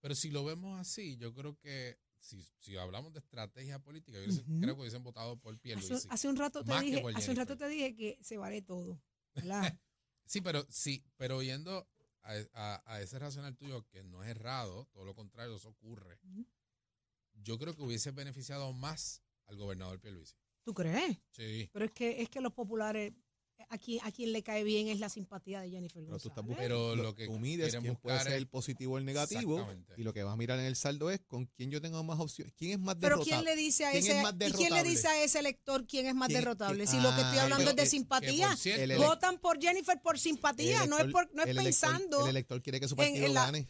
Pero 0.00 0.14
si 0.14 0.30
lo 0.30 0.44
vemos 0.44 0.78
así, 0.78 1.16
yo 1.16 1.34
creo 1.34 1.58
que 1.58 1.98
si, 2.20 2.42
si 2.58 2.76
hablamos 2.76 3.12
de 3.12 3.18
estrategia 3.20 3.78
política, 3.78 4.18
yo 4.20 4.30
creo 4.60 4.74
que 4.74 4.80
hubiesen 4.82 5.02
votado 5.02 5.36
por 5.38 5.54
Hace, 5.54 5.60
Pierluisi. 5.62 6.08
hace 6.10 6.28
un 6.28 6.36
rato 6.36 6.62
te 6.64 6.80
dije, 6.80 7.02
hace 7.14 7.30
un 7.30 7.36
rato 7.36 7.56
te 7.56 7.68
dije 7.68 7.94
que 7.96 8.18
se 8.22 8.36
vale 8.36 8.62
todo. 8.62 9.02
¿verdad? 9.34 9.62
Sí, 10.26 10.40
pero 10.40 10.64
sí, 10.70 11.04
pero 11.18 11.42
yendo 11.42 11.86
a, 12.22 12.32
a- 12.54 12.82
a 12.94 13.02
ese 13.02 13.18
racional 13.18 13.54
tuyo 13.56 13.86
que 13.88 14.02
no 14.02 14.22
es 14.24 14.30
errado, 14.30 14.86
todo 14.92 15.04
lo 15.04 15.14
contrario, 15.14 15.54
eso 15.56 15.68
ocurre. 15.68 16.18
Yo 17.34 17.58
creo 17.58 17.74
que 17.74 17.82
hubiese 17.82 18.10
beneficiado 18.10 18.72
más 18.72 19.22
al 19.46 19.56
gobernador 19.56 20.00
Pierluisi. 20.00 20.34
¿Tú 20.64 20.74
crees? 20.74 21.18
Sí. 21.30 21.68
Pero 21.72 21.84
es 21.84 21.90
que 21.92 22.22
es 22.22 22.28
que 22.28 22.40
los 22.40 22.52
populares 22.52 23.12
a 23.70 23.78
quien, 23.78 24.00
a 24.04 24.10
quien 24.10 24.32
le 24.32 24.42
cae 24.42 24.62
bien 24.64 24.88
es 24.88 24.98
la 24.98 25.08
simpatía 25.08 25.60
de 25.60 25.70
Jennifer 25.70 26.02
Pero 26.02 26.06
tú 26.06 26.10
González. 26.10 26.32
estás 26.32 26.44
buscando, 26.44 26.62
Pero 26.68 26.96
lo, 26.96 27.14
que 27.14 27.26
tú 27.26 27.38
mides 27.38 27.66
quieren 27.66 27.82
quién 27.82 27.96
puede 27.96 28.14
buscar 28.16 28.24
ser 28.26 28.32
es- 28.32 28.38
el 28.38 28.48
positivo 28.48 28.94
o 28.94 28.98
el 28.98 29.04
negativo 29.04 29.52
Exactamente. 29.58 29.94
y 29.96 30.02
lo 30.02 30.12
que 30.12 30.22
vas 30.22 30.34
a 30.34 30.36
mirar 30.36 30.58
en 30.58 30.64
el 30.66 30.76
saldo 30.76 31.10
es 31.10 31.20
con 31.20 31.46
quién 31.46 31.70
yo 31.70 31.80
tengo 31.80 32.02
más 32.02 32.18
opciones. 32.18 32.52
¿Quién 32.56 32.72
es 32.72 32.78
más 32.80 32.96
Pero 32.96 33.16
derrotable? 33.16 33.30
quién 33.30 33.44
le 33.44 33.56
dice 33.62 33.84
a 33.86 33.90
¿Quién 33.92 34.02
es 34.04 34.10
ese 34.10 34.22
más 34.22 34.34
y 34.34 34.36
quién 34.38 34.50
le 34.50 34.56
derrotable? 34.58 34.90
dice 34.90 35.08
a 35.08 35.22
ese 35.22 35.38
elector 35.38 35.86
quién 35.86 36.06
es 36.06 36.14
más 36.14 36.28
¿Quién- 36.28 36.40
derrotable? 36.40 36.84
quién- 36.84 36.88
Si 36.88 36.96
lo 37.00 37.14
que 37.14 37.20
estoy 37.22 37.38
Ah, 37.38 37.42
hablando 37.44 37.56
pero 37.64 37.70
es 37.70 37.76
de 37.76 37.82
que- 37.82 37.82
que 37.86 37.90
simpatía, 37.90 38.48
por 38.48 38.56
cierto- 38.58 38.82
El 38.82 38.90
ele- 38.90 39.06
votan 39.06 39.38
por 39.38 39.60
Jennifer 39.60 40.00
por 40.02 40.18
simpatía, 40.18 40.86
no 40.86 40.96
es 40.98 41.04
elector- 41.04 41.12
por, 41.28 41.34
no 41.36 41.42
es 41.44 41.48
el 41.48 41.58
elector- 41.58 41.64
pensando. 41.90 42.22
el 42.24 42.30
elector 42.30 42.62
quiere 42.62 42.80
que 42.80 42.88
su 42.88 42.94
en- 42.94 42.98
partido 42.98 43.28
la- 43.28 43.44
gane. 43.46 43.68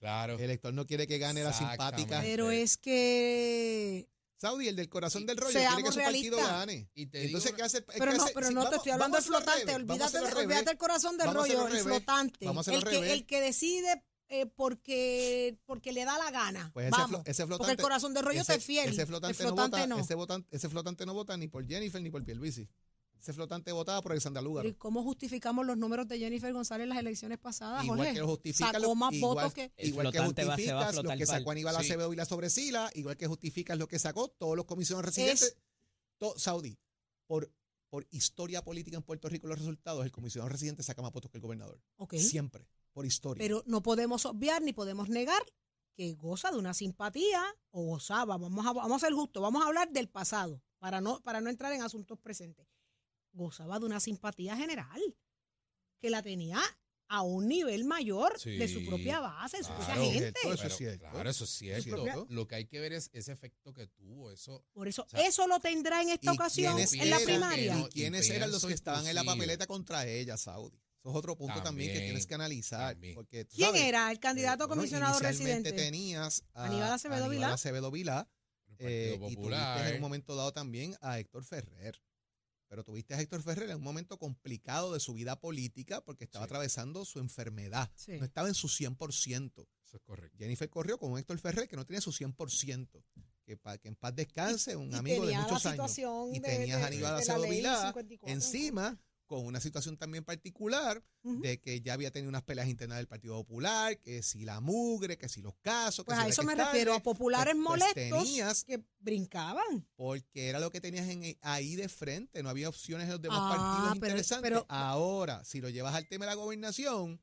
Claro. 0.00 0.34
El 0.34 0.40
elector 0.44 0.72
no 0.74 0.86
quiere 0.86 1.06
que 1.06 1.18
gane 1.18 1.42
la 1.44 1.52
simpática. 1.52 2.20
Pero 2.22 2.50
es 2.50 2.76
que 2.78 4.08
Saudi, 4.40 4.68
el 4.68 4.76
del 4.76 4.88
corazón 4.88 5.26
del 5.26 5.36
rollo, 5.36 5.52
Seamos 5.52 5.74
quiere 5.82 5.88
que 5.88 5.92
su 5.92 6.00
partido 6.00 6.36
realistas. 6.38 6.58
gane. 6.60 6.90
Y 6.94 7.06
te 7.06 7.24
Entonces, 7.26 7.44
digo 7.50 7.56
¿qué 7.56 7.62
hace? 7.62 7.82
pero 7.82 8.10
que 8.12 8.16
no, 8.16 8.24
hace- 8.24 8.32
pero 8.34 8.46
sí, 8.48 8.54
no 8.54 8.60
te 8.60 8.64
vamos- 8.64 8.76
estoy 8.78 8.92
hablando 8.92 9.16
del 9.18 9.24
flotante, 9.26 9.74
olvídate, 9.74 10.18
de- 10.18 10.24
olvídate 10.42 10.64
del 10.64 10.78
corazón 10.78 11.18
del 11.18 11.26
Vamos 11.26 11.42
rollo, 11.48 11.68
el 11.68 11.78
flotante, 11.82 12.46
Vamos 12.46 12.66
a 12.66 12.70
hacerlo 12.70 12.88
el 12.90 12.94
que, 12.96 13.00
revés. 13.02 13.12
el 13.12 13.26
que 13.26 13.40
decide 13.40 14.04
eh, 14.32 14.46
porque 14.46 15.58
porque 15.66 15.92
le 15.92 16.04
da 16.04 16.16
la 16.16 16.30
gana. 16.30 16.70
Pues 16.72 16.86
ese, 16.86 16.90
Vamos, 16.96 17.20
ese 17.26 17.46
flotante, 17.46 17.58
porque 17.58 17.72
el 17.72 17.82
corazón 17.82 18.14
del 18.14 18.24
rollo 18.24 18.40
ese, 18.42 18.52
te 18.52 18.58
es 18.60 18.64
fiel, 18.64 18.88
Ese 18.90 19.00
el 19.02 19.06
flotante, 19.08 19.34
flotante 19.34 19.78
no, 19.80 19.86
no. 19.88 19.94
vota, 19.96 20.04
Ese, 20.04 20.14
votan- 20.14 20.46
ese 20.52 20.68
flotante 20.68 21.04
no 21.04 21.14
vota 21.14 21.36
ni 21.36 21.48
por 21.48 21.66
Jennifer 21.66 22.00
ni 22.00 22.10
por 22.10 22.24
Pierluisi. 22.24 22.68
Ese 23.20 23.32
flotante 23.34 23.70
votaba 23.72 24.00
por 24.00 24.12
Alexandra 24.12 24.40
Lúgaro. 24.40 24.66
¿y 24.68 24.72
¿Cómo 24.74 25.02
justificamos 25.02 25.66
los 25.66 25.76
números 25.76 26.08
de 26.08 26.18
Jennifer 26.18 26.52
González 26.52 26.84
en 26.84 26.88
las 26.88 26.98
elecciones 26.98 27.38
pasadas, 27.38 27.84
Igual 27.84 27.98
Jorge? 27.98 28.12
que 28.14 28.20
lo 28.20 28.28
justifica 28.28 28.72
Sacó 28.72 28.78
lo- 28.82 28.94
más 28.94 29.12
igual- 29.12 29.34
votos 29.34 29.54
que... 29.54 29.72
Igual 29.76 30.10
que 30.12 30.18
justificas 30.20 30.94
lo 30.96 31.02
que 31.16 31.26
sacó 31.26 31.50
Aníbal 31.50 31.74
Sí. 31.76 31.80
Acevedo 31.82 32.12
y 32.12 32.16
la 32.16 32.24
sobresila, 32.24 32.90
igual 32.94 33.16
que 33.18 33.26
justificas 33.26 33.76
lo 33.78 33.86
que 33.88 33.98
sacó 33.98 34.28
todos 34.28 34.56
los 34.56 34.64
comisionados 34.64 35.04
residentes. 35.06 35.56
to- 36.18 36.38
Saudi, 36.38 36.78
por, 37.26 37.52
por 37.90 38.06
historia 38.10 38.62
política 38.64 38.96
en 38.96 39.02
Puerto 39.02 39.28
Rico, 39.28 39.46
los 39.48 39.58
resultados, 39.58 40.04
el 40.04 40.10
comisionado 40.12 40.48
residente 40.48 40.82
saca 40.82 41.02
más 41.02 41.12
votos 41.12 41.30
que 41.30 41.36
el 41.38 41.42
gobernador. 41.42 41.80
Ok, 41.96 42.14
Siempre, 42.16 42.66
por 42.92 43.04
historia. 43.04 43.38
pero 43.42 43.62
no 43.66 43.82
podemos 43.82 44.24
obviar 44.26 44.62
ni 44.62 44.72
podemos 44.72 45.08
negar 45.10 45.42
que 45.94 46.14
goza 46.14 46.50
de 46.50 46.56
una 46.58 46.72
simpatía 46.72 47.42
o 47.70 47.82
gozaba. 47.84 48.38
Vamos 48.38 48.66
a, 48.66 48.72
vamos 48.72 49.02
a 49.02 49.06
ser 49.06 49.12
justos, 49.14 49.42
vamos 49.42 49.62
a 49.62 49.66
hablar 49.66 49.90
del 49.92 50.08
pasado 50.08 50.62
para 50.78 51.00
no, 51.02 51.20
para 51.20 51.40
no 51.42 51.50
entrar 51.50 51.72
en 51.74 51.82
asuntos 51.82 52.18
presentes. 52.18 52.66
Gozaba 53.32 53.78
de 53.78 53.86
una 53.86 54.00
simpatía 54.00 54.56
general 54.56 55.00
que 56.00 56.10
la 56.10 56.22
tenía 56.22 56.60
a 57.10 57.22
un 57.22 57.48
nivel 57.48 57.84
mayor 57.84 58.40
de 58.40 58.68
su 58.68 58.84
propia 58.86 59.18
base, 59.18 59.56
de 59.58 59.64
su 59.64 59.72
propia 59.72 59.96
gente. 59.96 60.32
Eso 60.44 60.52
es 60.52 60.60
Pero, 60.60 60.76
cierto. 60.76 61.10
Claro, 61.10 61.30
eso 61.30 61.44
es 61.44 61.50
cierto. 61.50 62.26
Lo 62.28 62.46
que 62.46 62.54
hay 62.54 62.66
que 62.66 62.78
ver 62.78 62.92
es 62.92 63.10
ese 63.12 63.32
efecto 63.32 63.74
que 63.74 63.88
tuvo. 63.88 64.30
Eso, 64.30 64.64
Por 64.72 64.86
eso, 64.86 65.02
O 65.02 65.08
sea, 65.08 65.26
eso 65.26 65.48
lo 65.48 65.58
tendrá 65.58 66.02
en 66.02 66.10
esta 66.10 66.30
¿Y 66.30 66.34
ocasión 66.34 66.78
en 66.78 67.10
la 67.10 67.18
primaria. 67.18 67.74
no, 67.74 67.86
¿Y 67.88 67.90
quiénes 67.90 68.28
y 68.28 68.32
eran 68.32 68.52
los 68.52 68.64
que 68.64 68.74
estaban 68.74 69.06
en 69.08 69.14
la 69.16 69.24
papeleta 69.24 69.66
contra 69.66 70.06
ella, 70.06 70.36
Saudi? 70.36 70.80
Eso 71.00 71.10
es 71.10 71.16
otro 71.16 71.36
punto 71.36 71.62
también, 71.62 71.92
que 71.92 72.00
tienes 72.00 72.26
que 72.26 72.34
analizar. 72.34 72.92
también. 72.92 73.14
Porque, 73.14 73.44
tú 73.44 73.56
¿Quién 73.56 73.68
sabes, 73.70 73.82
era 73.82 74.12
el 74.12 74.20
candidato 74.20 74.62
a 74.62 74.66
eh, 74.66 74.68
bueno, 74.68 74.80
comisionado 74.82 75.18
residente? 75.18 75.72
tenías 75.72 76.44
a 76.52 76.66
Aníbal 76.66 76.92
Acevedo 76.92 77.24
Aníbal 77.24 77.36
Vilá. 77.38 77.52
Acevedo 77.54 77.90
Vilá, 77.90 78.28
eh, 78.78 79.18
y 79.28 79.34
tuviste 79.36 79.88
en 79.88 79.94
un 79.96 80.00
momento 80.00 80.36
dado 80.36 80.52
también 80.52 80.94
a 81.00 81.18
Héctor 81.18 81.44
Ferrer. 81.44 82.00
Pero 82.70 82.84
tuviste 82.84 83.14
a 83.14 83.20
Héctor 83.20 83.42
Ferrer 83.42 83.68
en 83.70 83.76
un 83.78 83.82
momento 83.82 84.16
complicado 84.16 84.94
de 84.94 85.00
su 85.00 85.12
vida 85.12 85.40
política 85.40 86.00
porque 86.04 86.22
estaba 86.24 86.44
Sí. 86.46 86.48
atravesando 86.50 87.04
su 87.04 87.18
enfermedad. 87.18 87.90
Sí. 87.96 88.12
No 88.18 88.24
estaba 88.24 88.46
en 88.48 88.54
su 88.54 88.68
100%. 88.68 89.66
Eso 89.84 89.96
es 89.96 90.02
correcto. 90.04 90.38
Jennifer 90.38 90.70
corrió 90.70 90.96
con 90.96 91.10
un 91.10 91.18
Héctor 91.18 91.38
Ferrer 91.40 91.68
que 91.68 91.74
no 91.76 91.84
tenía 91.84 92.00
su 92.00 92.12
100%. 92.12 93.04
Que, 93.44 93.56
pa- 93.56 93.76
que 93.78 93.88
en 93.88 93.96
paz 93.96 94.14
descanse, 94.14 94.76
un 94.76 94.92
Y 94.92 94.94
amigo 94.94 95.22
de 95.26 95.32
tenía 95.32 95.42
muchos 95.42 95.66
años. 95.66 95.98
Y 96.32 96.40
tenías 96.40 96.78
de- 96.78 96.84
a 96.84 96.86
Aníbal 96.86 97.14
Acevedo 97.16 97.48
Vilá 97.50 97.76
54. 97.88 98.32
encima 98.32 99.00
con 99.30 99.46
una 99.46 99.60
situación 99.60 99.96
también 99.96 100.24
particular 100.24 101.04
de 101.22 101.60
que 101.60 101.80
ya 101.82 101.92
había 101.92 102.10
tenido 102.10 102.28
unas 102.28 102.42
peleas 102.42 102.66
internas 102.66 102.98
del 102.98 103.06
Partido 103.06 103.36
Popular, 103.36 103.96
que 104.00 104.24
si 104.24 104.44
la 104.44 104.58
mugre, 104.60 105.16
que 105.16 105.28
si 105.28 105.40
los 105.40 105.54
casos, 105.62 106.04
que 106.04 106.06
Pues 106.08 106.18
si 106.18 106.24
a 106.24 106.28
eso 106.28 106.40
que 106.42 106.46
me 106.48 106.54
refiero, 106.56 106.90
a 106.90 106.94
tarde, 106.96 107.04
populares 107.04 107.54
pues 107.54 107.62
molestos 107.62 108.64
que 108.64 108.82
brincaban. 108.98 109.86
porque 109.94 110.48
era 110.48 110.58
lo 110.58 110.72
que 110.72 110.80
tenías 110.80 111.08
en, 111.08 111.38
ahí 111.42 111.76
de 111.76 111.88
frente, 111.88 112.42
no 112.42 112.48
había 112.48 112.68
opciones 112.68 113.04
en 113.04 113.12
los 113.12 113.22
demás 113.22 113.38
Ah, 113.40 113.50
partidos 113.56 113.98
pero- 114.00 114.06
interesantes. 114.10 114.50
pero- 114.50 114.66
Ahora, 114.68 115.44
si 115.44 115.60
lo 115.60 115.68
llevas 115.68 115.94
al 115.94 116.08
tema 116.08 116.24
de 116.24 116.30
la 116.30 116.34
gobernación, 116.34 117.22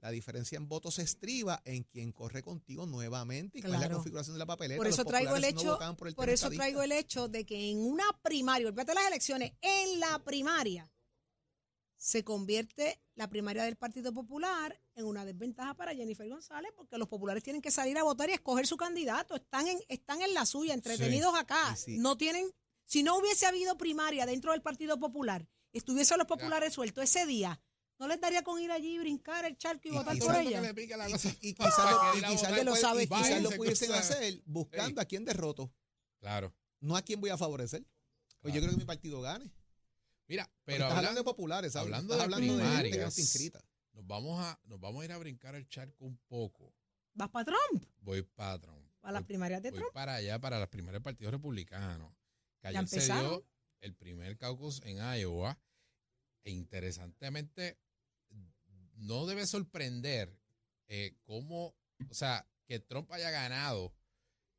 la 0.00 0.12
diferencia 0.12 0.56
en 0.56 0.68
votos 0.68 0.94
se 0.94 1.02
estriba 1.02 1.60
en 1.64 1.82
quien 1.82 2.12
corre 2.12 2.44
contigo 2.44 2.86
nuevamente 2.86 3.58
y 3.58 3.60
cuál 3.60 3.74
es 3.74 3.80
la 3.80 3.86
Claro. 3.86 3.96
configuración 3.96 4.34
de 4.36 4.38
la 4.38 4.46
papeleta. 4.46 4.78
Por 4.78 4.86
Los 4.86 4.94
eso 4.94 5.04
traigo 5.04 5.34
el 5.34 5.42
no 5.42 5.48
hecho, 5.48 5.72
votaban 5.72 5.96
por 5.96 6.06
el 6.06 6.14
por 6.14 6.30
eso 6.30 6.48
traigo 6.48 6.80
el 6.82 6.92
hecho 6.92 7.26
de 7.26 7.44
que 7.44 7.70
en 7.72 7.78
una 7.78 8.04
primaria, 8.22 8.68
olvídate 8.68 8.92
de 8.92 8.94
las 8.94 9.08
elecciones, 9.08 9.52
en 9.60 9.98
la 9.98 10.22
primaria 10.22 10.88
se 12.00 12.24
convierte 12.24 12.98
la 13.14 13.28
primaria 13.28 13.62
del 13.64 13.76
Partido 13.76 14.10
Popular 14.14 14.80
en 14.94 15.04
una 15.04 15.26
desventaja 15.26 15.74
para 15.74 15.94
Jennifer 15.94 16.26
González 16.26 16.72
porque 16.74 16.96
los 16.96 17.08
populares 17.08 17.42
tienen 17.42 17.60
que 17.60 17.70
salir 17.70 17.98
a 17.98 18.02
votar 18.02 18.30
y 18.30 18.32
escoger 18.32 18.66
su 18.66 18.78
candidato. 18.78 19.36
Están 19.36 19.68
en, 19.68 19.78
están 19.86 20.22
en 20.22 20.32
la 20.32 20.46
suya, 20.46 20.72
entretenidos 20.72 21.34
acá. 21.38 21.76
Sí. 21.76 21.98
No 21.98 22.16
tienen, 22.16 22.50
si 22.86 23.02
no 23.02 23.18
hubiese 23.18 23.44
habido 23.44 23.76
primaria 23.76 24.24
dentro 24.24 24.52
del 24.52 24.62
Partido 24.62 24.98
Popular, 24.98 25.46
estuviesen 25.74 26.16
los 26.16 26.26
populares 26.26 26.72
sueltos 26.72 27.04
ese 27.04 27.26
día, 27.26 27.60
¿no 27.98 28.08
les 28.08 28.18
daría 28.18 28.42
con 28.42 28.58
ir 28.58 28.72
allí, 28.72 28.98
brincar 28.98 29.44
el 29.44 29.58
charco 29.58 29.82
y, 29.84 29.90
Y 29.90 29.94
votar 29.94 30.16
por 30.18 30.34
ella? 30.36 30.72
Y, 30.74 31.12
cosa. 31.12 31.36
y- 31.42 31.48
y 31.48 31.54
quizás 31.54 31.90
lo, 31.90 32.30
quizás 32.30 32.64
lo 32.64 32.76
sabe 32.76 33.06
quizás 33.08 33.42
lo 33.42 33.50
pudiesen 33.50 33.92
hacer 33.92 34.42
busando 34.46 35.02
a 35.02 35.04
quién 35.04 35.26
derroto, 35.26 35.70
Claro. 36.18 36.54
no 36.80 36.96
a 36.96 37.02
quién 37.02 37.20
voy 37.20 37.28
a 37.28 37.36
favorecer. 37.36 37.84
Pues 38.40 38.54
yo 38.54 38.60
creo 38.62 38.72
que 38.72 38.78
mi 38.78 38.86
partido 38.86 39.20
gane. 39.20 39.52
Mira, 40.30 40.48
Pero 40.64 40.86
hablando 40.86 41.20
de 41.20 41.24
populares, 41.24 41.72
¿sabes? 41.72 41.86
hablando 41.86 42.14
de 42.16 42.22
hablando 42.22 42.56
de 42.56 42.62
gente 42.62 42.68
que 42.68 42.70
no 42.74 42.80
primarias. 42.82 43.08
está 43.18 43.20
inscrita. 43.20 43.64
nos 43.94 44.06
vamos 44.06 44.40
a 44.40 44.60
nos 44.64 44.78
vamos 44.80 45.02
a 45.02 45.04
ir 45.04 45.12
a 45.12 45.18
brincar 45.18 45.54
el 45.56 45.68
charco 45.68 46.04
un 46.04 46.16
poco. 46.28 46.72
¿Vas 47.14 47.28
para 47.30 47.46
Trump? 47.46 47.84
Voy 47.98 48.22
para 48.22 48.60
Trump. 48.60 48.86
¿Para 49.00 49.12
las 49.14 49.22
Voy- 49.22 49.26
primarias 49.26 49.60
de 49.62 49.70
voy 49.72 49.80
Trump? 49.80 49.92
para 49.92 50.14
allá, 50.14 50.38
para 50.38 50.58
las 50.60 50.68
primarias 50.68 50.94
del 51.00 51.02
Partido 51.02 51.30
Republicano. 51.32 52.16
Que 52.60 52.72
Ya 52.72 52.78
ayer 52.80 52.88
se 52.88 53.12
dio 53.12 53.44
el 53.80 53.94
primer 53.96 54.36
caucus 54.38 54.80
en 54.84 54.98
Iowa. 54.98 55.58
E 56.44 56.50
interesantemente, 56.52 57.78
no 58.94 59.26
debe 59.26 59.46
sorprender 59.46 60.34
eh, 60.88 61.14
cómo, 61.24 61.74
o 62.08 62.14
sea, 62.14 62.46
que 62.66 62.78
Trump 62.80 63.10
haya 63.12 63.30
ganado 63.30 63.92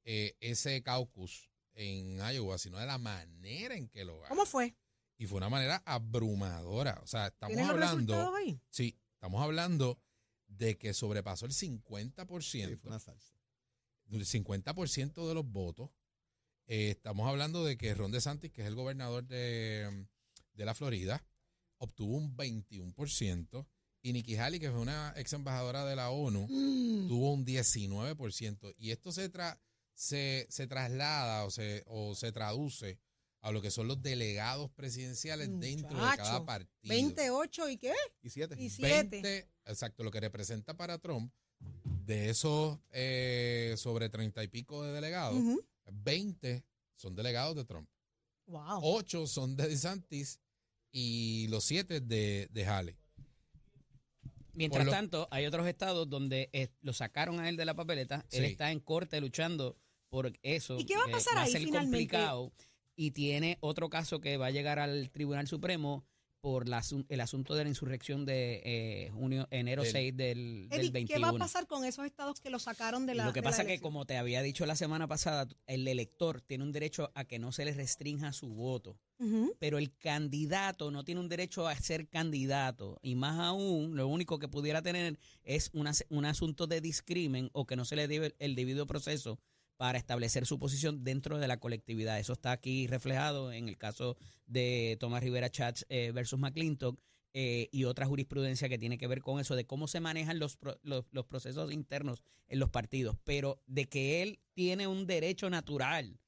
eh, 0.03 0.35
ese 0.41 0.83
caucus 0.83 1.49
en 1.73 2.17
Iowa, 2.17 2.57
sino 2.57 2.77
de 2.77 2.85
la 2.85 2.97
manera 2.97 3.75
en 3.75 3.87
que 3.87 4.03
lo 4.05 4.17
ganó. 4.19 4.29
¿Cómo 4.29 4.45
fue? 4.45 4.75
Y 5.21 5.27
fue 5.27 5.37
una 5.37 5.49
manera 5.49 5.83
abrumadora. 5.85 6.99
O 7.03 7.05
sea, 7.05 7.27
estamos 7.27 7.55
¿Tienes 7.55 7.67
los 7.67 7.73
hablando, 7.75 8.35
ahí? 8.35 8.59
sí, 8.71 8.97
estamos 9.13 9.43
hablando 9.43 9.99
de 10.47 10.79
que 10.79 10.95
sobrepasó 10.95 11.45
el 11.45 11.51
Sí, 11.53 11.69
50%, 11.69 12.79
fue 12.79 12.89
una 12.89 12.99
salsa. 12.99 13.35
el 14.09 14.25
50% 14.25 15.27
de 15.27 15.33
los 15.35 15.45
votos. 15.45 15.91
Eh, 16.65 16.89
estamos 16.89 17.27
hablando 17.29 17.63
de 17.63 17.77
que 17.77 17.93
Ron 17.93 18.11
DeSantis, 18.11 18.51
que 18.51 18.61
es 18.61 18.67
el 18.67 18.73
gobernador 18.73 19.27
de, 19.27 20.07
de 20.53 20.65
la 20.65 20.73
Florida, 20.73 21.23
obtuvo 21.77 22.17
un 22.17 22.35
21%. 22.35 23.67
Y 24.01 24.13
Nikki 24.13 24.37
Haley, 24.37 24.59
que 24.59 24.71
fue 24.71 24.79
una 24.79 25.13
ex 25.17 25.33
embajadora 25.33 25.85
de 25.85 25.95
la 25.95 26.09
ONU, 26.09 26.47
Mm. 26.49 27.07
tuvo 27.09 27.31
un 27.31 27.45
19%. 27.45 28.73
Y 28.79 28.89
esto 28.89 29.11
se, 29.11 29.31
tra- 29.31 29.59
se, 29.93 30.47
se 30.49 30.65
traslada 30.65 31.45
o 31.45 31.51
se, 31.51 31.83
o 31.85 32.15
se 32.15 32.31
traduce 32.31 32.97
a 33.41 33.51
lo 33.51 33.61
que 33.61 33.71
son 33.71 33.87
los 33.87 34.01
delegados 34.01 34.69
presidenciales 34.71 35.49
dentro 35.59 35.97
de 35.97 36.17
cada 36.17 36.45
partido. 36.45 36.69
28 36.83 37.69
y 37.69 37.77
qué? 37.77 37.93
Y 38.21 38.29
siete. 38.29 38.55
Y 38.59 38.69
siete. 38.69 39.09
20, 39.21 39.49
exacto, 39.65 40.03
lo 40.03 40.11
que 40.11 40.19
representa 40.19 40.75
para 40.77 40.97
Trump, 40.99 41.33
de 42.05 42.29
esos 42.29 42.79
eh, 42.91 43.75
sobre 43.77 44.09
30 44.09 44.43
y 44.43 44.47
pico 44.47 44.83
de 44.83 44.93
delegados, 44.93 45.35
Ujú. 45.39 45.63
20 45.91 46.63
son 46.95 47.15
delegados 47.15 47.55
de 47.55 47.65
Trump, 47.65 47.89
Wow. 48.47 48.79
8 48.83 49.27
son 49.27 49.55
de 49.55 49.67
DeSantis 49.67 50.39
y 50.91 51.47
los 51.49 51.63
7 51.63 52.01
de, 52.01 52.47
de 52.51 52.65
Haley. 52.65 52.95
Mientras 54.53 54.85
lo- 54.85 54.91
tanto, 54.91 55.27
hay 55.31 55.45
otros 55.45 55.65
estados 55.67 56.09
donde 56.09 56.49
eh, 56.53 56.69
lo 56.81 56.93
sacaron 56.93 57.39
a 57.39 57.47
él 57.47 57.55
de 57.55 57.65
la 57.65 57.73
papeleta. 57.73 58.25
Él 58.31 58.43
está 58.45 58.71
en 58.71 58.79
corte 58.81 59.19
luchando 59.21 59.77
por 60.09 60.31
eso. 60.43 60.77
¿Y 60.77 60.85
qué 60.85 60.97
va 60.97 61.03
a 61.03 61.05
que 61.05 61.11
pasar 61.13 61.37
ahí 61.37 61.51
ser 61.51 61.61
finalmente? 61.63 61.97
complicado. 61.97 62.51
Y 62.95 63.11
tiene 63.11 63.57
otro 63.61 63.89
caso 63.89 64.19
que 64.21 64.37
va 64.37 64.47
a 64.47 64.51
llegar 64.51 64.79
al 64.79 65.09
Tribunal 65.11 65.47
Supremo 65.47 66.05
por 66.41 66.67
la 66.67 66.81
el 67.09 67.21
asunto 67.21 67.53
de 67.53 67.63
la 67.63 67.69
insurrección 67.69 68.25
de 68.25 68.63
eh, 68.65 69.09
junio, 69.13 69.47
enero 69.51 69.83
Del- 69.83 69.91
6 69.91 70.17
del, 70.17 70.69
del 70.69 70.79
Eddie, 70.79 70.89
21. 70.91 71.05
¿qué 71.07 71.21
va 71.23 71.29
a 71.29 71.39
pasar 71.39 71.67
con 71.67 71.85
esos 71.85 72.03
estados 72.03 72.41
que 72.41 72.49
lo 72.49 72.57
sacaron 72.57 73.05
de 73.05 73.13
la 73.13 73.25
Lo 73.25 73.31
que 73.33 73.41
de 73.41 73.43
pasa 73.43 73.57
que, 73.63 73.73
elección? 73.73 73.91
como 73.91 74.05
te 74.05 74.17
había 74.17 74.41
dicho 74.41 74.65
la 74.65 74.75
semana 74.75 75.07
pasada, 75.07 75.47
el 75.67 75.87
elector 75.87 76.41
tiene 76.41 76.63
un 76.63 76.71
derecho 76.71 77.11
a 77.13 77.25
que 77.25 77.37
no 77.37 77.51
se 77.51 77.63
le 77.63 77.73
restrinja 77.73 78.33
su 78.33 78.47
voto, 78.55 78.97
pero 79.59 79.77
el 79.77 79.95
candidato 79.97 80.89
no 80.89 81.03
tiene 81.03 81.21
un 81.21 81.29
derecho 81.29 81.67
a 81.67 81.75
ser 81.75 82.07
candidato. 82.09 82.97
Y 83.03 83.13
más 83.13 83.37
aún, 83.39 83.95
lo 83.95 84.07
único 84.07 84.39
que 84.39 84.47
pudiera 84.47 84.81
tener 84.81 85.19
es 85.43 85.69
una- 85.73 85.91
un 86.09 86.25
asunto 86.25 86.65
de 86.65 86.81
discrimen 86.81 87.51
o 87.53 87.67
que 87.67 87.75
no 87.75 87.85
se 87.85 87.95
le 87.95 88.07
dé 88.07 88.33
el 88.39 88.55
debido 88.55 88.87
proceso 88.87 89.37
para 89.81 89.97
establecer 89.97 90.45
su 90.45 90.59
posición 90.59 91.03
dentro 91.03 91.39
de 91.39 91.47
la 91.47 91.57
colectividad. 91.59 92.19
Eso 92.19 92.33
está 92.33 92.51
aquí 92.51 92.85
reflejado 92.85 93.51
en 93.51 93.67
el 93.67 93.79
caso 93.79 94.15
de 94.45 94.95
Tomás 94.99 95.23
Rivera 95.23 95.49
Chats 95.49 95.87
eh, 95.89 96.11
versus 96.13 96.37
McClintock 96.39 97.01
eh, 97.33 97.67
y 97.71 97.85
otra 97.85 98.05
jurisprudencia 98.05 98.69
que 98.69 98.77
tiene 98.77 98.99
que 98.99 99.07
ver 99.07 99.21
con 99.21 99.39
eso, 99.39 99.55
de 99.55 99.65
cómo 99.65 99.87
se 99.87 99.99
manejan 99.99 100.37
los, 100.37 100.55
pro- 100.55 100.79
los, 100.83 101.05
los 101.11 101.25
procesos 101.25 101.71
internos 101.71 102.21
en 102.47 102.59
los 102.59 102.69
partidos, 102.69 103.17
pero 103.23 103.63
de 103.65 103.89
que 103.89 104.21
él 104.21 104.39
tiene 104.53 104.85
un 104.85 105.07
derecho 105.07 105.49
natural 105.49 106.19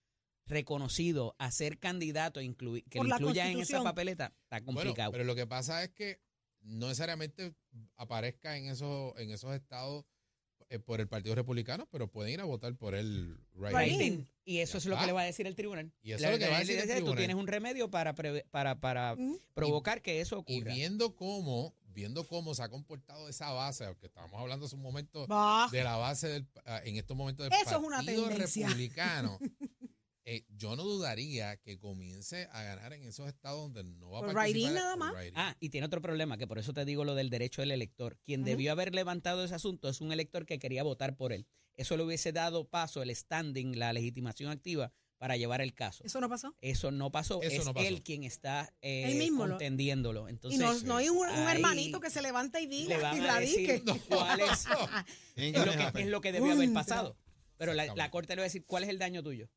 reconocido 0.47 1.35
a 1.37 1.51
ser 1.51 1.77
candidato, 1.77 2.41
inclui- 2.41 2.83
que 2.89 2.97
Por 2.97 3.07
lo 3.07 3.15
incluya 3.17 3.51
en 3.51 3.59
esa 3.59 3.83
papeleta, 3.83 4.33
está 4.45 4.61
Bueno, 4.61 4.79
complicado. 4.81 5.11
pero 5.11 5.25
lo 5.25 5.35
que 5.35 5.45
pasa 5.45 5.83
es 5.83 5.91
que 5.91 6.21
no 6.61 6.87
necesariamente 6.87 7.53
aparezca 7.97 8.57
en 8.57 8.65
esos, 8.65 9.13
en 9.19 9.29
esos 9.29 9.53
estados 9.53 10.05
eh, 10.73 10.79
por 10.79 10.99
el 10.99 11.07
Partido 11.07 11.35
Republicano, 11.35 11.87
pero 11.91 12.07
pueden 12.07 12.33
ir 12.33 12.41
a 12.41 12.45
votar 12.45 12.75
por 12.75 12.95
el 12.95 13.37
right. 13.55 13.73
Right. 13.75 14.27
Y 14.43 14.57
eso 14.59 14.73
Ya 14.73 14.77
es 14.79 14.85
lo 14.87 14.97
que 14.97 15.05
le 15.05 15.11
va 15.11 15.21
a 15.21 15.25
decir 15.25 15.45
el 15.47 15.55
tribunal. 15.55 15.91
Y 16.01 16.11
eso 16.13 16.25
es 16.25 16.31
lo 16.31 16.37
que 16.39 16.49
va 16.49 16.57
a 16.57 16.59
decir 16.59 16.77
el 16.77 16.85
Tú 16.87 16.91
tribunal. 16.93 17.17
tienes 17.17 17.35
un 17.35 17.47
remedio 17.47 17.89
para, 17.91 18.13
preve- 18.15 18.45
para, 18.51 18.79
para 18.79 19.13
Ujú. 19.13 19.39
provocar 19.53 20.01
que 20.01 20.19
eso 20.19 20.43
Y 20.47 20.57
ocurra. 20.57 20.73
viendo 20.73 21.15
cómo, 21.15 21.75
viendo 21.85 22.27
cómo 22.27 22.55
se 22.55 22.63
ha 22.63 22.69
comportado 22.69 23.29
esa 23.29 23.51
base, 23.51 23.85
aunque 23.85 24.07
estábamos 24.07 24.41
hablando 24.41 24.65
hace 24.65 24.75
un 24.75 24.81
momento 24.81 25.27
Bah. 25.27 25.69
de 25.71 25.83
la 25.83 25.95
base 25.97 26.27
del, 26.27 26.47
ah, 26.65 26.81
en 26.83 26.97
estos 26.97 27.15
momentos 27.15 27.47
del 27.47 27.53
Eso 27.61 27.77
es 27.79 27.85
una 27.85 27.97
Partido 27.97 28.27
tendencia. 28.29 28.67
Republicano, 28.67 29.37
eh, 30.25 30.45
yo 30.49 30.75
no 30.75 30.83
dudaría 30.83 31.57
que 31.57 31.77
comience 31.77 32.47
a 32.51 32.63
ganar 32.63 32.93
en 32.93 33.03
esos 33.03 33.27
estados 33.27 33.73
donde 33.73 33.83
no 33.97 34.09
va 34.11 34.19
a 34.19 34.21
Por 34.21 34.33
participar. 34.33 34.73
nada 34.73 34.95
más. 34.95 35.13
Ah, 35.35 35.55
y 35.59 35.69
tiene 35.69 35.85
otro 35.87 36.01
problema, 36.01 36.37
que 36.37 36.47
por 36.47 36.59
eso 36.59 36.73
te 36.73 36.85
digo 36.85 37.03
lo 37.03 37.13
del 37.15 37.29
derecho 37.29 37.61
del 37.61 37.71
elector. 37.71 38.17
Quien 38.25 38.43
debió 38.43 38.71
haber 38.71 38.95
levantado 38.95 39.43
ese 39.43 39.55
asunto 39.55 39.89
es 39.89 39.99
un 40.01 40.11
elector 40.13 40.45
que 40.45 40.59
quería 40.59 40.83
votar 40.83 41.15
por 41.17 41.33
él. 41.33 41.45
Eso 41.75 41.97
le 41.97 42.03
hubiese 42.03 42.31
dado 42.31 42.67
paso, 42.69 43.01
el 43.01 43.13
standing, 43.15 43.77
la 43.77 43.91
legitimación 43.93 44.51
activa 44.51 44.93
para 45.17 45.37
llevar 45.37 45.61
el 45.61 45.73
caso. 45.73 46.03
¿Eso 46.03 46.19
no 46.21 46.29
pasó? 46.29 46.55
Eso 46.61 46.91
no 46.91 47.11
pasó. 47.11 47.41
Eso 47.41 47.61
es 47.61 47.65
no 47.65 47.73
pasó. 47.73 47.87
él 47.87 48.03
quien 48.03 48.23
está 48.23 48.73
eh, 48.81 49.05
Él 49.11 49.17
mismo 49.17 49.45
lo- 49.45 49.51
contendiéndolo. 49.53 50.27
Y 50.27 50.31
Entonces, 50.31 50.59
no, 50.59 50.73
no 50.81 50.97
hay 50.97 51.09
un, 51.09 51.27
hermanito 51.27 51.99
que 51.99 52.09
se 52.09 52.21
levanta 52.21 52.59
y 52.61 52.67
le 52.67 52.75
diga 52.75 52.97
van 52.97 53.17
y 53.17 53.19
a 53.21 53.27
radique. 53.27 53.79
decir 53.79 54.01
cuál 54.09 54.39
es, 54.41 54.65
es 55.35 55.53
lo 55.65 55.71
que, 55.93 56.01
es 56.01 56.07
lo 56.07 56.21
que 56.21 56.31
debió 56.31 56.51
haber 56.51 56.71
pasado. 56.73 57.17
Pero 57.57 57.73
la, 57.73 57.93
la 57.95 58.11
corte 58.11 58.35
le 58.35 58.41
va 58.41 58.43
a 58.43 58.49
decir 58.49 58.65
cuál 58.65 58.83
es 58.83 58.89
el 58.89 58.99
daño 58.99 59.23
tuyo. 59.23 59.49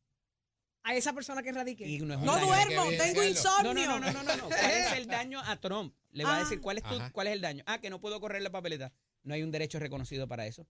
A 0.86 0.94
esa 0.94 1.12
persona 1.12 1.42
que 1.42 1.50
radique. 1.50 1.84
Y 1.86 1.98
no 1.98 2.14
es 2.14 2.20
un 2.20 2.26
no 2.26 2.34
daño. 2.36 2.46
duermo, 2.46 2.82
Hay 2.82 2.90
que 2.90 2.96
tengo 2.96 3.22
insomnio. 3.24 3.74
No, 3.74 3.98
no, 3.98 3.98
no, 3.98 4.12
no, 4.12 4.22
no, 4.22 4.36
no. 4.36 4.44
¿Cuál 4.46 4.70
es 4.70 4.92
el 4.92 5.06
daño 5.08 5.40
a 5.44 5.56
Trump? 5.60 5.92
Le 6.12 6.22
va 6.24 6.34
a 6.34 6.36
Ah. 6.36 6.40
decir 6.44 6.60
cuál 6.60 6.78
es 6.78 6.84
tu, 6.84 6.94
Ajá. 6.94 7.10
cuál 7.10 7.26
es 7.26 7.32
el 7.32 7.40
daño. 7.40 7.64
Ah, 7.66 7.80
que 7.80 7.90
no 7.90 8.00
puedo 8.00 8.20
correr 8.20 8.40
la 8.40 8.50
papeleta. 8.50 8.92
No 9.24 9.34
hay 9.34 9.42
un 9.42 9.50
derecho 9.50 9.80
reconocido 9.80 10.28
para 10.28 10.46
eso. 10.46 10.66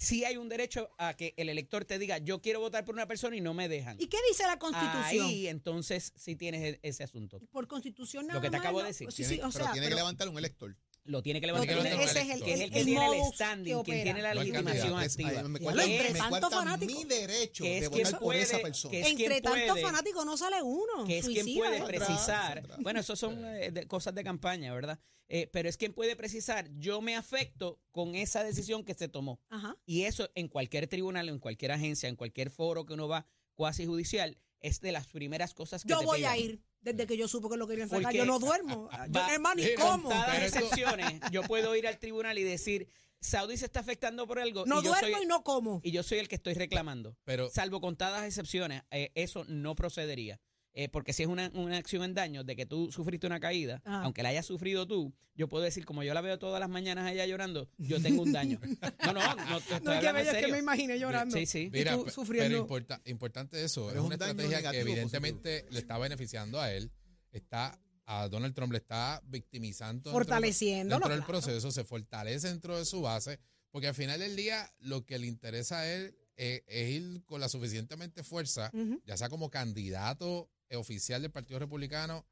Sí 0.00 0.24
hay 0.24 0.36
un 0.36 0.48
derecho 0.48 0.90
a 0.96 1.14
que 1.14 1.34
el 1.36 1.48
elector 1.48 1.84
te 1.84 1.98
diga, 1.98 2.18
yo 2.18 2.40
quiero 2.40 2.60
votar 2.60 2.84
por 2.84 2.94
una 2.94 3.06
persona 3.08 3.34
y 3.34 3.40
no 3.40 3.52
me 3.52 3.68
dejan. 3.68 3.96
¿Y 4.00 4.06
qué 4.06 4.18
dice 4.28 4.44
la 4.44 4.56
Constitución? 4.60 5.26
Ahí 5.26 5.48
entonces 5.48 6.12
sí 6.14 6.36
tienes 6.36 6.62
e- 6.62 6.80
ese 6.84 7.02
asunto. 7.02 7.40
Por 7.50 7.66
Constitución 7.66 8.28
nada 8.28 8.38
Lo 8.38 8.40
que 8.42 8.50
te 8.50 8.58
más, 8.58 8.60
acabo 8.64 8.78
de 8.80 8.86
decir. 8.86 9.10
Sí, 9.10 9.24
Tiene- 9.24 9.34
sí, 9.34 9.40
o 9.40 9.50
pero 9.50 9.64
sea, 9.64 9.72
tiene 9.72 9.88
que 9.88 9.96
levantar 9.96 10.28
un 10.28 10.38
elector. 10.38 10.76
Lo 11.08 11.22
tiene 11.22 11.40
que 11.40 11.46
lo 11.46 11.54
levantar. 11.54 11.74
tiene- 11.82 11.94
el 11.94 12.00
ese 12.08 12.20
es 12.20 12.28
el, 12.30 12.42
que 12.42 12.52
es 12.54 12.60
el 12.60 12.70
que 12.70 12.78
el 12.80 12.84
tiene 12.86 13.06
el 13.06 13.32
standing, 13.34 13.76
que 13.78 13.82
quien 13.84 14.02
tiene 14.04 14.22
la 14.22 14.34
legitimación 14.34 14.98
activa. 14.98 15.42
me 15.48 15.58
lo 15.58 15.70
entre 15.82 16.12
me 16.12 16.18
tanto 16.18 16.28
cuarta 16.38 16.50
fanático. 16.50 16.92
mi 16.92 17.04
derecho 17.04 17.64
Que 17.64 17.78
es 17.78 17.84
de 17.84 17.90
quien 17.90 18.04
votar 18.04 18.20
por 18.20 18.36
esa 18.36 18.50
puede- 18.52 18.62
persona. 18.64 18.90
que 18.90 19.00
es 19.00 19.06
Entre 19.08 19.40
tantos 19.40 19.68
puede- 19.70 19.82
fanáticos 19.82 20.26
no 20.26 20.36
sale 20.36 20.62
uno. 20.62 21.04
que 21.06 21.18
es 21.18 21.26
quien 21.26 21.42
Suicida, 21.44 21.64
puede. 21.66 21.82
Otra, 21.82 21.86
precisar. 22.06 22.58
otra. 22.64 22.76
Bueno, 22.80 23.00
eso 23.00 23.16
son 23.16 23.44
eh, 23.44 23.70
de- 23.70 23.86
cosas 23.86 24.14
de 24.14 24.22
campaña, 24.22 24.72
¿verdad? 24.74 25.00
Eh, 25.30 25.48
pero 25.52 25.68
es 25.68 25.76
quien 25.76 25.92
puede 25.92 26.14
precisar, 26.16 26.68
yo 26.78 27.00
me 27.00 27.16
afecto 27.16 27.80
con 27.90 28.14
esa 28.14 28.44
decisión 28.44 28.84
que 28.84 28.94
se 28.94 29.08
tomó. 29.08 29.40
Ajá. 29.50 29.76
Y 29.86 30.02
eso 30.04 30.28
en 30.34 30.48
cualquier 30.48 30.86
tribunal, 30.88 31.28
en 31.28 31.38
cualquier 31.38 31.72
agencia, 31.72 32.08
en 32.08 32.16
cualquier 32.16 32.50
foro 32.50 32.86
que 32.86 32.94
uno 32.94 33.08
va 33.08 33.26
cuasi 33.54 33.84
judicial, 33.86 34.38
es 34.60 34.80
de 34.80 34.92
las 34.92 35.06
primeras 35.08 35.54
cosas 35.54 35.82
que 35.82 35.88
Yo 35.90 35.98
te 36.00 36.06
voy 36.06 36.24
a 36.24 36.36
ir 36.36 36.60
desde 36.80 37.06
que 37.06 37.16
yo 37.16 37.28
supo 37.28 37.48
que 37.50 37.56
lo 37.56 37.66
querían 37.66 37.88
sacar. 37.88 38.04
Porque- 38.04 38.18
Yo 38.18 38.24
no 38.24 38.38
duermo. 38.38 38.88
Yo, 39.08 39.12
Va- 39.20 39.32
hermano, 39.34 39.62
¿y 39.62 39.74
Con 39.74 40.02
cómo? 40.02 40.08
Pero 40.26 40.44
excepciones, 40.46 41.20
yo 41.32 41.42
puedo 41.42 41.74
ir 41.76 41.86
al 41.86 41.98
tribunal 41.98 42.38
y 42.38 42.42
decir, 42.44 42.88
Saudi 43.20 43.56
se 43.56 43.64
está 43.64 43.80
afectando 43.80 44.26
por 44.26 44.38
algo 44.38 44.64
No 44.66 44.80
y, 44.80 44.84
yo 44.84 44.90
duermo 44.90 45.16
soy, 45.16 45.24
y 45.24 45.26
no 45.26 45.42
como. 45.42 45.80
y 45.82 45.90
yo 45.90 46.02
soy 46.02 46.18
el 46.18 46.28
que 46.28 46.36
estoy 46.36 46.54
reclamando. 46.54 47.16
Pero 47.24 47.50
Salvo 47.50 47.80
contadas 47.80 48.24
excepciones, 48.24 48.82
eh, 48.90 49.10
eso 49.14 49.44
no 49.48 49.74
procedería. 49.74 50.40
Eh, 50.74 50.88
porque 50.88 51.12
si 51.12 51.22
es 51.24 51.28
una, 51.28 51.50
una 51.54 51.76
acción 51.76 52.04
en 52.04 52.14
daño 52.14 52.44
de 52.44 52.54
que 52.54 52.64
tú 52.66 52.92
sufriste 52.92 53.26
una 53.26 53.40
caída, 53.40 53.82
Ajá. 53.84 54.02
aunque 54.04 54.22
la 54.22 54.28
hayas 54.28 54.46
sufrido 54.46 54.86
tú, 54.86 55.12
yo 55.34 55.48
puedo 55.48 55.64
decir, 55.64 55.84
como 55.84 56.02
yo 56.04 56.14
la 56.14 56.20
veo 56.20 56.38
todas 56.38 56.60
las 56.60 56.68
mañanas 56.68 57.06
allá 57.06 57.26
llorando, 57.26 57.68
yo 57.78 58.00
tengo 58.00 58.22
un 58.22 58.32
daño. 58.32 58.60
No, 59.04 59.12
no, 59.12 59.20
no, 59.34 59.44
No, 59.82 59.92
es 59.92 60.00
que 60.00 60.12
bello, 60.12 60.30
es 60.30 60.44
que 60.44 60.52
me 60.52 60.58
imaginé 60.58 60.98
llorando. 60.98 61.36
Sí, 61.36 61.46
sí. 61.46 61.70
Mira, 61.72 61.96
tú 61.96 62.04
pe- 62.04 62.10
sufriendo. 62.10 62.48
pero 62.48 62.60
importa- 62.60 63.00
importante 63.06 63.64
eso. 63.64 63.86
Pero 63.86 63.90
es 63.90 63.94
es 63.94 63.98
una 64.00 64.06
un 64.06 64.12
estrategia 64.12 64.48
que 64.58 64.62
negativo 64.62 64.82
evidentemente 64.88 65.66
le 65.70 65.78
está 65.78 65.98
beneficiando 65.98 66.60
a 66.60 66.72
él. 66.72 66.90
Está 67.32 67.78
a 68.06 68.28
Donald 68.28 68.54
Trump 68.54 68.72
le 68.72 68.78
está 68.78 69.20
victimizando. 69.26 70.10
dentro- 70.10 70.12
Fortaleciéndolo, 70.12 70.96
Dentro 71.00 71.10
del 71.10 71.24
claro. 71.24 71.40
proceso, 71.40 71.70
se 71.72 71.84
fortalece 71.84 72.48
dentro 72.48 72.78
de 72.78 72.84
su 72.84 73.00
base, 73.02 73.38
porque 73.70 73.88
al 73.88 73.94
final 73.94 74.20
del 74.20 74.36
día 74.36 74.72
lo 74.78 75.04
que 75.04 75.18
le 75.18 75.26
interesa 75.26 75.80
a 75.80 75.92
él 75.92 76.14
eh, 76.36 76.62
es 76.68 76.90
ir 76.90 77.24
con 77.24 77.40
la 77.40 77.48
suficientemente 77.48 78.22
fuerza, 78.22 78.70
ya 79.04 79.16
sea 79.16 79.28
como 79.28 79.50
candidato 79.50 80.48
oficial 80.76 81.22
del 81.22 81.30
Partido 81.30 81.58
Republicano, 81.58 82.26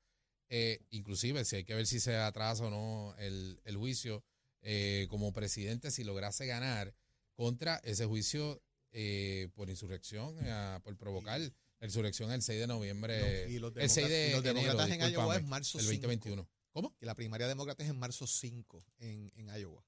eh, 0.48 0.80
inclusive 0.90 1.44
si 1.44 1.56
hay 1.56 1.64
que 1.64 1.74
ver 1.74 1.86
si 1.86 1.98
se 2.00 2.16
atrasa 2.16 2.64
o 2.66 2.70
no 2.70 3.14
el, 3.18 3.60
el 3.64 3.76
juicio, 3.76 4.24
eh, 4.62 5.06
como 5.10 5.32
presidente, 5.32 5.90
si 5.90 6.04
lograse 6.04 6.46
ganar 6.46 6.94
contra 7.34 7.76
ese 7.84 8.04
juicio 8.06 8.62
eh, 8.92 9.48
por 9.54 9.68
insurrección, 9.70 10.36
eh, 10.42 10.78
por 10.82 10.96
provocar 10.96 11.40
la 11.40 11.86
insurrección 11.86 12.32
el 12.32 12.42
6 12.42 12.60
de 12.60 12.66
noviembre, 12.66 13.50
y 13.50 13.58
los, 13.58 13.76
el 13.76 13.90
6 13.90 14.08
de 14.08 14.14
demócratas- 14.14 14.28
y 14.28 14.32
los 14.32 14.44
enero, 14.44 14.54
demócratas 14.54 14.90
en 15.08 15.12
Iowa 15.12 15.36
es 15.36 15.44
marzo 15.44 15.78
el 15.78 15.84
5. 15.84 15.92
2021. 16.02 16.48
¿Cómo? 16.72 16.96
Que 16.98 17.06
la 17.06 17.14
primaria 17.14 17.46
demócrata 17.48 17.82
es 17.84 17.90
en 17.90 17.98
marzo 17.98 18.26
5 18.26 18.84
en, 18.98 19.32
en 19.36 19.48
Iowa. 19.60 19.84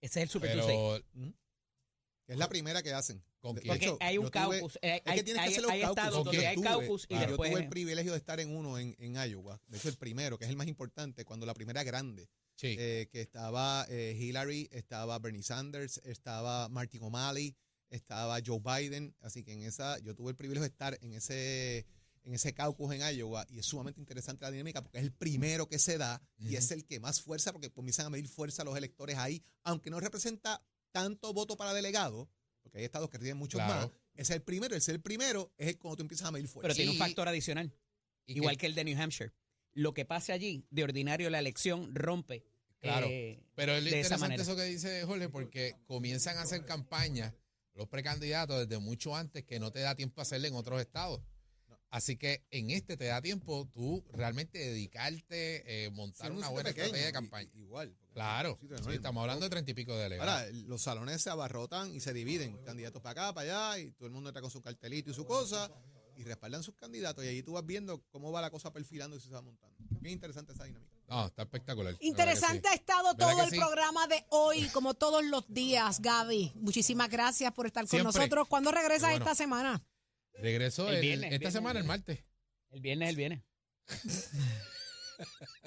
Ese 0.00 0.20
es 0.20 0.24
el 0.24 0.28
Super 0.30 0.52
Tuesday. 0.54 1.04
Que 2.26 2.32
es 2.34 2.38
la 2.38 2.48
primera 2.48 2.82
que 2.82 2.92
hacen. 2.92 3.22
¿con 3.40 3.56
De- 3.56 3.62
quién? 3.62 3.72
Porque 3.74 3.84
hecho, 3.86 3.98
hay 4.00 4.18
un 4.18 4.24
yo 4.26 4.30
tuve- 4.30 4.32
caucus. 4.58 4.76
eh, 4.82 5.02
Es 5.04 5.10
hay, 5.10 5.18
que 5.18 5.24
tienes 5.24 5.40
que 5.42 5.46
hay- 5.48 5.52
hacer 5.52 5.62
los 5.62 5.70
hay 5.72 5.80
caucus. 5.80 5.96
estados 5.98 6.14
¿Con 6.18 6.24
donde 6.26 6.46
hay 6.46 6.54
tuve? 6.54 6.64
caucus 6.68 7.02
y 7.04 7.06
Claro, 7.08 7.26
después. 7.26 7.50
Yo 7.50 7.54
tuve 7.56 7.64
el 7.64 7.68
privilegio 7.70 8.12
de 8.12 8.18
estar 8.18 8.38
en 8.40 8.56
uno 8.56 8.78
en, 8.78 8.94
en 8.98 9.14
Iowa. 9.30 9.60
De 9.66 9.78
hecho, 9.78 9.88
el 9.88 9.96
primero, 9.96 10.38
que 10.38 10.44
es 10.44 10.50
el 10.50 10.56
más 10.56 10.68
importante, 10.68 11.24
cuando 11.24 11.44
la 11.46 11.54
primera 11.54 11.82
grande, 11.82 12.28
Sí. 12.54 12.76
eh, 12.78 13.08
que 13.10 13.20
estaba 13.20 13.84
eh, 13.88 14.16
Hillary, 14.16 14.68
estaba 14.70 15.18
Bernie 15.18 15.42
Sanders, 15.42 16.00
estaba 16.04 16.68
Martin 16.68 17.02
O'Malley, 17.02 17.56
estaba 17.90 18.38
Joe 18.46 18.60
Biden. 18.60 19.14
Así 19.20 19.42
que 19.42 19.52
en 19.54 19.62
esa, 19.62 19.98
yo 19.98 20.14
tuve 20.14 20.30
el 20.30 20.36
privilegio 20.36 20.62
de 20.62 20.68
estar 20.72 20.96
en 21.02 21.12
ese 21.14 21.84
en 22.24 22.34
ese 22.34 22.54
caucus 22.54 22.94
en 22.94 23.00
Iowa 23.16 23.44
y 23.48 23.58
es 23.58 23.66
sumamente 23.66 23.98
interesante 24.00 24.44
la 24.44 24.52
dinámica 24.52 24.80
porque 24.80 24.98
es 24.98 25.02
el 25.02 25.10
primero 25.12 25.68
que 25.68 25.80
se 25.80 25.98
da 25.98 26.22
y 26.38 26.54
es 26.54 26.70
el 26.70 26.84
que 26.86 27.00
más 27.00 27.20
fuerza 27.20 27.52
porque 27.52 27.72
comienzan 27.72 28.06
a 28.06 28.10
medir 28.10 28.28
fuerza 28.28 28.62
los 28.62 28.76
electores 28.78 29.18
ahí, 29.18 29.42
aunque 29.64 29.90
no 29.90 29.98
representa 29.98 30.62
tanto 30.92 31.32
voto 31.32 31.56
para 31.56 31.72
delegados, 31.74 32.28
porque 32.62 32.78
hay 32.78 32.84
estados 32.84 33.10
que 33.10 33.18
tienen 33.18 33.36
muchos 33.36 33.58
Claro. 33.58 33.88
más. 33.88 33.90
Ese 34.14 34.34
es 34.34 34.36
el 34.36 34.42
primero, 34.42 34.76
ese 34.76 34.92
es 34.92 34.94
el 34.96 35.00
primero, 35.02 35.52
es 35.56 35.68
el 35.68 35.78
cuando 35.78 35.96
tú 35.96 36.02
empiezas 36.02 36.28
a 36.28 36.30
medir 36.30 36.46
fuerza. 36.48 36.62
Pero 36.68 36.74
tiene 36.74 36.90
un 36.92 36.98
factor 36.98 37.26
adicional, 37.28 37.74
igual 38.26 38.56
que 38.58 38.66
el 38.66 38.74
de 38.74 38.84
New 38.84 39.00
Hampshire. 39.00 39.32
Lo 39.74 39.94
que 39.94 40.04
pase 40.04 40.32
allí, 40.32 40.66
de 40.70 40.84
ordinario 40.84 41.30
la 41.30 41.38
elección 41.38 41.94
rompe. 41.94 42.44
Claro. 42.80 43.06
eh, 43.08 43.42
Pero 43.54 43.72
es 43.74 43.84
interesante 43.84 44.42
eso 44.42 44.54
que 44.56 44.64
dice 44.64 45.04
Jorge, 45.04 45.28
porque 45.28 45.76
comienzan 45.86 46.36
a 46.36 46.42
hacer 46.42 46.64
campañas 46.66 47.32
los 47.74 47.88
precandidatos 47.88 48.68
desde 48.68 48.82
mucho 48.82 49.16
antes 49.16 49.44
que 49.44 49.58
no 49.58 49.70
te 49.72 49.80
da 49.80 49.94
tiempo 49.94 50.20
a 50.20 50.22
hacerle 50.22 50.48
en 50.48 50.54
otros 50.54 50.80
estados. 50.80 51.22
Así 51.92 52.16
que 52.16 52.42
en 52.50 52.70
este 52.70 52.96
te 52.96 53.04
da 53.04 53.20
tiempo 53.20 53.68
tú 53.70 54.02
realmente 54.14 54.58
dedicarte, 54.58 55.84
eh, 55.84 55.90
montar 55.90 56.28
Sí, 56.28 56.32
un 56.32 56.38
una 56.38 56.48
buena 56.48 56.70
pequeño, 56.70 56.86
estrategia 56.86 57.06
de 57.08 57.12
campaña. 57.12 57.50
Igual. 57.52 57.94
Claro, 58.14 58.58
sí, 58.62 58.94
estamos 58.94 59.20
hablando 59.20 59.44
de 59.44 59.50
treinta 59.50 59.70
y 59.72 59.74
pico 59.74 59.94
de 59.94 60.04
delegados. 60.04 60.32
Ahora, 60.32 60.50
los 60.66 60.80
salones 60.80 61.20
se 61.20 61.28
abarrotan 61.28 61.94
y 61.94 62.00
se 62.00 62.14
dividen, 62.14 62.56
candidatos 62.64 63.02
para 63.02 63.24
acá, 63.24 63.34
para 63.34 63.72
allá, 63.72 63.82
y 63.82 63.92
todo 63.92 64.06
el 64.06 64.12
mundo 64.14 64.30
entra 64.30 64.40
con 64.40 64.50
su 64.50 64.62
cartelito 64.62 65.10
y 65.10 65.14
su 65.14 65.26
cosa, 65.26 65.70
y 66.16 66.24
respaldan 66.24 66.62
sus 66.62 66.74
candidatos, 66.76 67.24
y 67.24 67.28
ahí 67.28 67.42
tú 67.42 67.52
vas 67.52 67.66
viendo 67.66 68.02
cómo 68.10 68.32
va 68.32 68.40
la 68.40 68.50
cosa 68.50 68.72
perfilando 68.72 69.16
y 69.18 69.20
se 69.20 69.28
va 69.28 69.42
montando. 69.42 69.76
Bien 70.00 70.14
interesante 70.14 70.54
esa 70.54 70.64
dinámica. 70.64 70.90
No, 71.08 71.26
está 71.26 71.42
espectacular. 71.42 71.94
Interesante 72.00 72.68
sí. 72.68 72.72
ha 72.72 72.74
estado 72.74 73.14
¿Verdad 73.14 73.32
todo 73.34 73.44
el 73.44 73.50
sí? 73.50 73.58
programa 73.58 74.06
de 74.06 74.24
hoy, 74.30 74.66
como 74.70 74.94
todos 74.94 75.22
los 75.26 75.44
días, 75.52 76.00
Gaby. 76.00 76.52
Muchísimas 76.54 77.10
gracias 77.10 77.52
por 77.52 77.66
estar 77.66 77.82
con 77.82 77.90
Siempre. 77.90 78.04
nosotros. 78.14 78.48
¿Cuándo 78.48 78.70
regresas 78.70 79.10
bueno. 79.10 79.24
esta 79.26 79.34
semana? 79.34 79.82
Regresó 80.34 80.88
El 80.88 80.96
el- 80.96 81.00
viernes, 81.00 81.28
el 81.28 81.34
esta 81.34 81.38
viernes, 81.38 81.52
semana, 81.52 81.78
el 81.80 81.84
el 81.84 81.88
martes. 81.88 82.24
El 82.70 82.80
viernes, 82.80 83.08
el 83.10 83.16
viernes. 83.16 83.42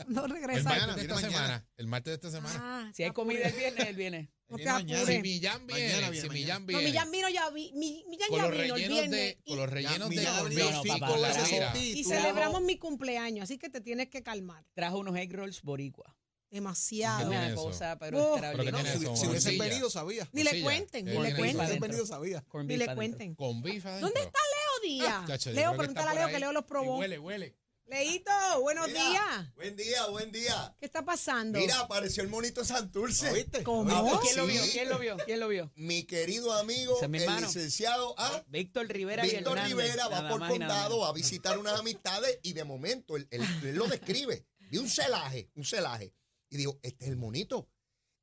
No 0.07 0.25
El 0.25 0.31
regresa. 0.31 0.63
martes 0.63 0.81
Mañana, 0.81 0.95
de 0.95 1.01
esta 1.03 1.19
semana. 1.19 1.69
El 1.77 1.87
martes 1.87 2.11
de 2.11 2.15
esta 2.15 2.31
semana. 2.31 2.59
Ah, 2.61 2.91
Si 2.93 3.03
hay 3.03 3.11
comida 3.11 3.47
el 3.47 3.53
viernes, 3.53 3.87
el 3.87 3.95
viernes. 3.95 4.29
No 4.47 4.57
te 4.57 4.63
Viene 4.63 4.73
mañana. 4.73 4.99
apures. 5.01 5.15
Si 5.15 5.21
Millán 5.23 5.65
Mañana 5.65 6.09
viene, 6.09 6.21
si. 6.21 6.29
Millán 6.29 6.65
No. 6.67 6.77
Millán 6.79 7.11
vino 7.11 7.29
ya, 7.29 7.49
vi- 7.49 7.71
Mi- 7.73 8.03
Millán 8.09 8.29
con 8.29 8.37
ya 8.37 8.43
los 8.47 8.51
vino 8.51 8.63
el 8.63 8.69
rellenos 8.71 8.89
viernes. 8.89 9.11
de, 9.11 9.39
y- 9.43 9.49
con 9.49 9.57
los 9.57 9.69
rellenos 9.69 10.09
de 10.09 10.15
Millán 10.15 10.35
no, 10.73 10.81
y 10.83 10.87
papá, 10.87 11.07
con 11.07 11.21
la 11.21 11.29
y 11.75 12.03
celebramos 12.03 12.61
mi 12.61 12.77
cumpleaños, 12.77 13.43
así 13.45 13.57
que 13.57 13.69
te 13.69 13.81
tienes 13.81 14.09
que 14.09 14.21
calmar. 14.21 14.63
Trajo 14.73 14.99
unos 14.99 15.15
egg 15.15 15.31
rolls 15.33 15.61
boricua. 15.63 16.15
Demasiado. 16.51 17.17
¿Qué 17.19 17.25
tiene 17.25 17.45
Una 17.45 17.53
eso? 17.53 17.63
cosa, 17.63 17.97
pero 17.99 18.17
Oh. 18.17 18.35
¿Pero 18.35 18.41
qué 18.41 18.47
extraordinaria. 18.47 18.91
tiene 18.91 18.97
Si, 19.07 19.11
eso? 19.13 19.15
si 19.21 19.27
hubiesen 19.27 19.57
venido, 19.57 19.89
sabía. 19.89 20.29
Ni 20.31 20.43
le 20.43 20.61
cuenten, 20.61 21.05
¿Qué 21.05 21.11
ni 21.11 21.17
le 21.21 21.33
tiene 21.33 21.51
Si 21.51 21.57
hubiesen 21.57 21.79
venido, 21.81 22.05
sabía. 22.05 22.43
Ni 22.65 22.77
le 22.77 22.95
cuenten. 22.95 23.35
Con 23.35 23.57
adentro. 23.57 23.99
¿Dónde 23.99 24.21
está 24.21 24.39
Leo 24.39 24.89
Díaz? 24.89 25.27
Chacho, 25.27 25.49
yo 25.51 25.55
Leo, 25.55 25.75
pregúntale 25.75 26.09
a 26.09 26.13
Leo 26.13 26.27
ahí. 26.27 26.33
que 26.33 26.39
Leo 26.39 26.51
los 26.53 26.63
Y 26.63 26.67
probó. 26.67 26.97
Huele, 26.99 27.19
huele. 27.19 27.55
Leito, 27.87 28.31
buenos 28.61 28.87
Mira, 28.87 28.99
días. 28.99 29.53
Buen 29.55 29.75
día, 29.75 30.07
buen 30.07 30.31
día. 30.31 30.75
¿Qué 30.79 30.87
está 30.87 31.05
pasando? 31.05 31.59
Mira, 31.59 31.79
apareció 31.81 32.23
el 32.23 32.29
monito 32.29 32.65
Santurce. 32.65 33.29
¿Oíste? 33.29 33.61
¿Cómo? 33.61 33.91
Ah, 33.91 34.19
¿Quién 34.23 34.37
lo 34.37 34.47
vio? 34.47 34.61
¿Quién 34.71 34.89
lo 34.89 34.97
vio? 34.97 35.17
¿Quién 35.23 35.39
lo 35.39 35.47
vio? 35.47 35.71
Mi 35.75 36.03
querido 36.03 36.51
amigo, 36.53 36.95
Ese 36.95 37.05
es 37.05 37.11
mi 37.11 37.19
el 37.19 37.35
licenciado 37.41 38.15
ah, 38.17 38.43
Víctor 38.47 38.87
Rivera 38.87 39.21
Víctor 39.21 39.59
Rivera, 39.59 40.07
va 40.07 40.27
por 40.29 40.47
condado, 40.47 41.05
a 41.05 41.13
visitar 41.13 41.59
unas 41.59 41.79
amistades 41.79 42.39
y 42.41 42.53
de 42.53 42.63
momento 42.63 43.17
él, 43.17 43.27
él- 43.29 43.43
él 43.63 43.75
lo 43.75 43.85
describe. 43.85 44.47
Vi 44.71 44.79
un 44.79 44.89
celaje, 44.89 45.51
un 45.53 45.63
celaje. 45.63 46.11
Y 46.55 46.57
digo, 46.57 46.79
este 46.83 47.05
es 47.05 47.11
el 47.11 47.17
monito. 47.17 47.69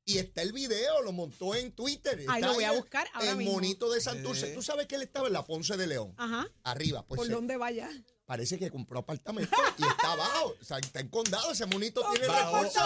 Y 0.05 0.17
está 0.17 0.41
el 0.41 0.51
video, 0.51 1.01
lo 1.01 1.13
montó 1.13 1.55
en 1.55 1.71
Twitter. 1.71 2.19
Está 2.19 2.39
lo 2.39 2.55
voy 2.55 2.65
a 2.65 2.73
buscar 2.73 3.07
ahora 3.13 3.31
El 3.31 3.37
mismo. 3.37 3.53
monito 3.53 3.89
de 3.91 4.01
Santurce. 4.01 4.51
Eh. 4.51 4.53
Tú 4.53 4.61
sabes 4.61 4.87
que 4.87 4.95
él 4.95 5.03
estaba 5.03 5.27
en 5.27 5.33
la 5.33 5.45
Ponce 5.45 5.77
de 5.77 5.87
León. 5.87 6.13
Ajá. 6.17 6.49
Arriba, 6.63 7.05
pues 7.05 7.19
¿Por 7.19 7.29
dónde 7.29 7.55
vaya? 7.55 7.89
Parece 8.25 8.57
que 8.57 8.69
compró 8.71 8.99
apartamento 8.99 9.55
y 9.77 9.83
está 9.83 10.13
abajo. 10.13 10.55
O 10.59 10.63
sea, 10.63 10.77
está 10.79 10.99
en 11.01 11.09
condado. 11.09 11.51
Ese 11.51 11.65
monito 11.65 12.03
tiene 12.11 12.27
recursos. 12.27 12.83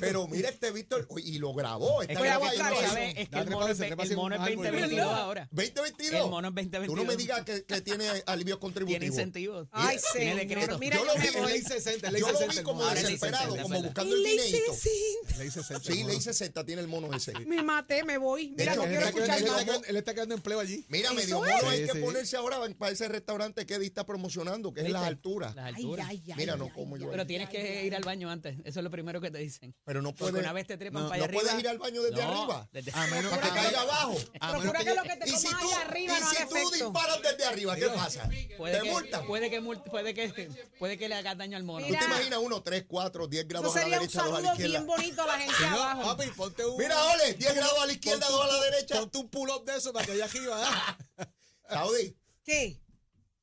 Pero 0.00 0.26
mira 0.28 0.48
este 0.48 0.70
Víctor, 0.70 1.06
y 1.24 1.38
lo 1.38 1.52
grabó. 1.54 2.02
Está 2.02 2.12
Es 2.14 2.18
que, 2.18 2.24
grabado 2.24 2.50
ahí, 2.96 3.14
es 3.16 3.28
que 3.28 3.38
el 3.38 3.50
mono 3.50 3.68
es, 3.68 3.76
treparse, 3.78 3.86
treparse 3.86 4.12
el 4.12 4.16
mono 4.18 4.34
es 4.34 4.40
un 4.40 4.46
árbol. 4.46 4.64
2022 4.64 5.06
ahora. 5.12 5.48
2022. 5.50 6.24
El 6.24 6.30
mono 6.30 6.48
es 6.48 6.54
2022. 6.54 6.86
Tú 6.86 6.96
no 6.96 7.04
me 7.04 7.16
digas 7.16 7.44
que, 7.44 7.64
que 7.64 7.80
tiene 7.80 8.08
alivios 8.26 8.58
Tiene 8.58 8.60
contributivos. 8.60 9.04
incentivos. 9.06 9.68
Ay, 9.72 9.98
Tiene 10.12 10.32
señor. 10.32 10.48
decreto. 10.48 10.78
Mira, 10.78 10.96
Yo 10.96 11.04
lo 11.04 11.14
vi, 11.14 11.28
voy. 11.38 11.50
Ley 11.52 11.62
60, 11.62 12.10
ley 12.10 12.20
Yo 12.20 12.28
lo 12.32 12.38
60. 12.38 12.60
vi 12.60 12.64
como 12.64 12.86
desesperado, 12.86 13.44
60, 13.54 13.62
como 13.62 13.82
buscando 13.82 14.14
el 14.14 14.24
dinerito. 14.24 14.72
60. 14.74 15.36
Ley 15.38 15.50
60. 15.50 15.92
Sí, 15.92 16.04
ley 16.04 16.20
60 16.20 16.64
tiene 16.64 16.82
el 16.82 16.88
mono 16.88 17.12
ese. 17.14 17.32
Me 17.40 17.62
maté, 17.62 18.04
me 18.04 18.18
voy. 18.18 18.54
Mira, 18.56 18.74
no 18.74 18.82
quiero 18.84 19.00
Él 19.00 19.08
está 19.08 19.36
escuchar 19.36 19.38
quedando- 19.64 19.84
él 19.86 19.96
está 19.96 20.14
quedando- 20.14 20.34
empleo 20.34 20.60
allí. 20.60 20.84
Mira, 20.88 21.06
¿Eso 21.08 21.14
medio 21.14 21.38
mono 21.38 21.68
hay 21.68 21.80
Sí, 21.80 21.86
que 21.86 21.92
sí. 21.92 21.98
ponerse 22.00 22.36
ahora 22.36 22.58
para 22.78 22.92
ese 23.00 23.08
restaurante 23.12 23.64
que 23.66 23.74
Eddie 23.74 23.86
está 23.86 24.04
promocionando, 24.04 24.72
que 24.72 24.82
es 24.82 24.90
las 24.90 25.04
alturas. 25.04 25.54
Las 25.54 25.66
alturas. 25.74 26.06
ay, 26.08 26.22
ay, 26.28 26.34
Mira, 26.36 26.52
ay, 26.54 26.58
no 26.58 26.66
ay, 26.66 26.70
como 26.72 26.96
ay, 26.96 27.00
yo. 27.02 27.06
ay, 27.06 27.10
Pero 27.12 27.26
tienes 27.26 27.48
ay, 27.48 27.52
que 27.52 27.58
ay, 27.80 27.86
ir 27.86 27.92
ay. 27.94 27.96
al 27.96 28.02
baño 28.04 28.30
antes. 28.30 28.56
Eso 28.64 28.80
es 28.80 28.84
lo 28.84 28.90
primero 28.90 29.20
que 29.20 29.30
te 29.30 29.38
dicen. 29.38 29.74
Pero 29.84 30.02
no 30.02 30.10
Porque 30.10 30.32
puedes, 30.32 30.44
una 30.44 30.52
vez 30.52 30.66
te 30.66 30.76
trepan 30.76 31.02
no, 31.04 31.08
para 31.08 31.22
allá 31.22 31.26
no 31.26 31.32
puedes 31.38 31.50
arriba. 31.54 31.60
ir 31.60 31.68
al 31.68 31.78
baño 31.78 32.02
desde 32.02 32.22
No, 32.22 32.30
arriba. 32.42 32.68
desde- 32.72 32.92
A 32.94 33.06
menos 33.06 33.30
Para 33.30 33.42
que 33.42 33.48
caiga 33.48 33.80
abajo. 33.80 34.16
a 34.40 34.46
menos 34.48 34.60
Procura 34.62 34.78
que 34.80 34.84
que 34.84 34.94
lo 34.94 35.02
que 35.02 35.16
te 35.16 35.28
Y 35.30 35.32
si 35.32 35.46
comas 35.46 35.60
tú, 35.62 35.68
allá 35.68 35.80
arriba 35.82 36.18
y 36.18 36.20
no 36.20 36.30
si 36.30 36.36
tú 36.36 36.42
efecto. 36.56 36.70
disparas 36.84 37.22
desde 37.22 37.44
arriba, 37.44 37.76
¿qué 37.76 37.86
pasa? 37.88 38.30
Puede 38.58 38.74
Te 38.76 38.82
que, 38.82 38.90
multan. 38.90 39.26
puede, 39.26 39.50
que, 39.50 39.60
puede, 39.62 40.14
que, 40.14 40.48
puede 40.78 40.98
que 40.98 41.08
le 41.08 41.14
hagas 41.14 41.38
daño 41.38 41.56
al 41.56 41.64
mono. 41.64 41.86
¿Tú 41.86 41.92
Mira. 41.92 42.00
te 42.00 42.06
imaginas 42.06 42.38
uno, 42.42 42.62
3, 42.62 42.84
4, 42.86 43.26
10 43.28 43.40
Eso 43.44 43.48
grados 43.48 43.76
a 43.76 43.80
la 43.88 43.98
derecha, 43.98 44.22
2 44.22 44.28
a 44.28 44.30
la 44.30 44.34
saludo 44.36 44.52
izquierda? 44.52 44.78
bien 44.78 44.86
bonito 44.86 45.22
a 45.22 45.26
la 45.26 45.38
gente 45.38 45.54
Si 45.56 45.62
no, 45.70 45.82
abajo. 45.82 46.02
papi, 46.16 46.30
ponte 46.36 46.66
un. 46.66 46.76
Mira, 46.76 47.04
Ole, 47.14 47.34
10 47.34 47.54
grados 47.54 47.78
a 47.80 47.86
la 47.86 47.92
izquierda, 47.92 48.26
ponte 48.26 48.32
2 48.36 48.44
a 48.44 48.56
la 48.56 48.62
derecha. 48.64 49.00
Ponte 49.00 49.18
un 49.18 49.28
pull-up 49.30 49.64
de 49.64 49.76
eso 49.76 49.92
para 49.92 50.04
que 50.06 50.12
allá 50.12 50.24
arriba. 50.26 50.56
ah. 50.62 50.98
Saudi, 51.70 52.16
¿Qué? 52.44 52.80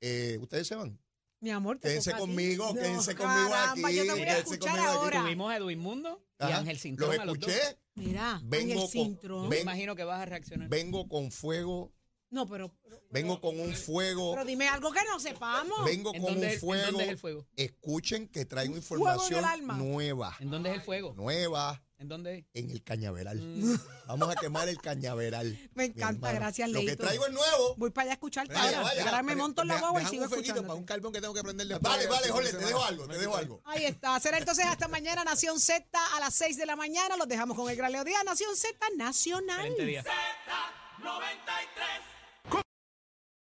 Eh, 0.02 0.38
¿ustedes 0.42 0.68
se 0.68 0.76
van? 0.76 1.00
Mi 1.40 1.52
amor, 1.52 1.78
te 1.80 1.88
Quédense 1.90 2.14
conmigo, 2.14 2.74
quédense 2.74 3.16
conmigo 3.16 3.50
caramba, 3.52 3.88
aquí, 3.90 3.96
yo 3.98 4.04
te 4.04 4.10
voy 4.12 4.22
a 4.22 4.26
quédense 4.26 4.40
escuchar 4.40 4.72
conmigo 4.72 4.90
aquí. 4.90 4.98
ahora. 4.98 5.22
Tuvimos 5.22 5.52
a 5.52 5.58
Edwin 5.58 5.80
Mundo 5.80 6.24
y 6.40 6.44
Ajá, 6.44 6.58
Ángel 6.58 6.80
Cintrón 6.80 7.10
Los 7.12 7.20
a 7.20 7.26
los 7.26 7.40
dos. 7.40 7.50
escuché, 7.50 7.80
Mira, 7.96 8.40
Vengo 8.44 8.64
Ángel 8.74 8.78
con- 8.80 8.88
Cintrón. 8.90 9.44
Me 9.44 9.50
ven- 9.50 9.62
imagino 9.62 9.96
que 9.96 10.04
vas 10.04 10.22
a 10.22 10.26
reaccionar. 10.26 10.68
vengo 10.70 11.08
con 11.08 11.32
fuego, 11.32 11.94
No, 12.32 12.48
pero, 12.48 12.76
pero, 12.84 13.02
vengo 13.12 13.40
con 13.40 13.60
un 13.60 13.74
fuego, 13.76 14.34
pero 14.34 14.46
dime 14.46 14.68
algo 14.68 14.92
que 14.92 15.00
no 15.08 15.20
sepamos. 15.20 15.86
vengo 15.86 16.12
¿En 16.16 16.22
con 16.24 16.32
dónde, 16.34 16.48
un 16.48 16.54
en 16.54 16.60
fuego. 16.60 16.86
dónde 16.88 17.04
es 17.04 17.10
el 17.12 17.18
fuego? 17.20 17.48
Escuchen 17.56 18.28
que 18.28 18.46
traigo 18.46 18.74
fuego 18.82 19.06
en 19.06 19.12
el 19.12 19.16
información 19.16 19.46
alma. 19.46 19.78
nueva, 19.78 20.36
¿En 20.40 20.50
dónde 20.50 20.70
es 20.72 20.76
el 20.78 20.82
fuego? 20.82 21.14
nueva 21.16 21.84
¿En 22.00 22.08
dónde 22.08 22.38
es? 22.38 22.46
en 22.54 22.70
el 22.70 22.84
cañaveral. 22.84 23.42
Mm. 23.42 23.76
Vamos 24.08 24.30
a 24.30 24.36
quemar 24.36 24.70
el 24.70 24.80
cañaveral. 24.80 25.58
Me 25.74 25.86
encanta, 25.86 26.32
gracias, 26.32 26.70
Lo 26.70 26.80
que 26.80 26.86
Leito. 26.86 27.04
traigo 27.04 27.26
es 27.26 27.34
nuevo. 27.34 27.76
Voy 27.78 27.90
para 27.90 28.04
allá 28.04 28.12
a 28.12 28.14
escucharte 28.14 28.54
Vaya, 28.54 28.68
ahora. 28.78 28.82
vaya. 28.84 29.04
Ahora 29.06 29.24
me 29.24 29.36
monto 29.36 29.62
en 29.64 29.68
la 29.70 29.80
guagua 29.80 30.04
y 30.04 30.06
sigo 30.06 30.26
escuchando. 30.26 30.62
para 30.62 30.76
un 30.76 30.84
carbón 30.86 31.12
que 31.12 31.20
tengo 31.22 31.34
que 31.34 31.42
prender 31.42 31.66
después. 31.68 31.92
Vale, 31.92 32.06
vale, 32.08 32.24
Así 32.26 32.32
Jorge, 32.32 32.52
te 32.52 32.58
dejo 32.66 32.84
algo, 32.84 33.08
te 33.08 33.18
dejo 33.18 33.36
algo. 33.36 33.62
Ahí 33.66 33.86
está. 33.86 34.20
Será 34.20 34.38
entonces 34.38 34.66
hasta 34.66 34.88
mañana 34.88 35.24
Nación 35.24 35.60
Z 35.60 35.84
a 36.16 36.20
las 36.20 36.36
6 36.36 36.58
de 36.58 36.66
la 36.68 36.76
mañana. 36.76 37.18
Los 37.18 37.28
dejamos 37.28 37.58
con 37.58 37.68
el 37.70 37.76
gran 37.76 37.92
Leo 37.92 38.04
Díaz. 38.04 38.24
Nación 38.24 38.56
Z 38.56 38.78
Nacional. 38.96 39.58
Excelente 39.66 39.86
día. 39.86 40.04
Z93. 40.04 42.17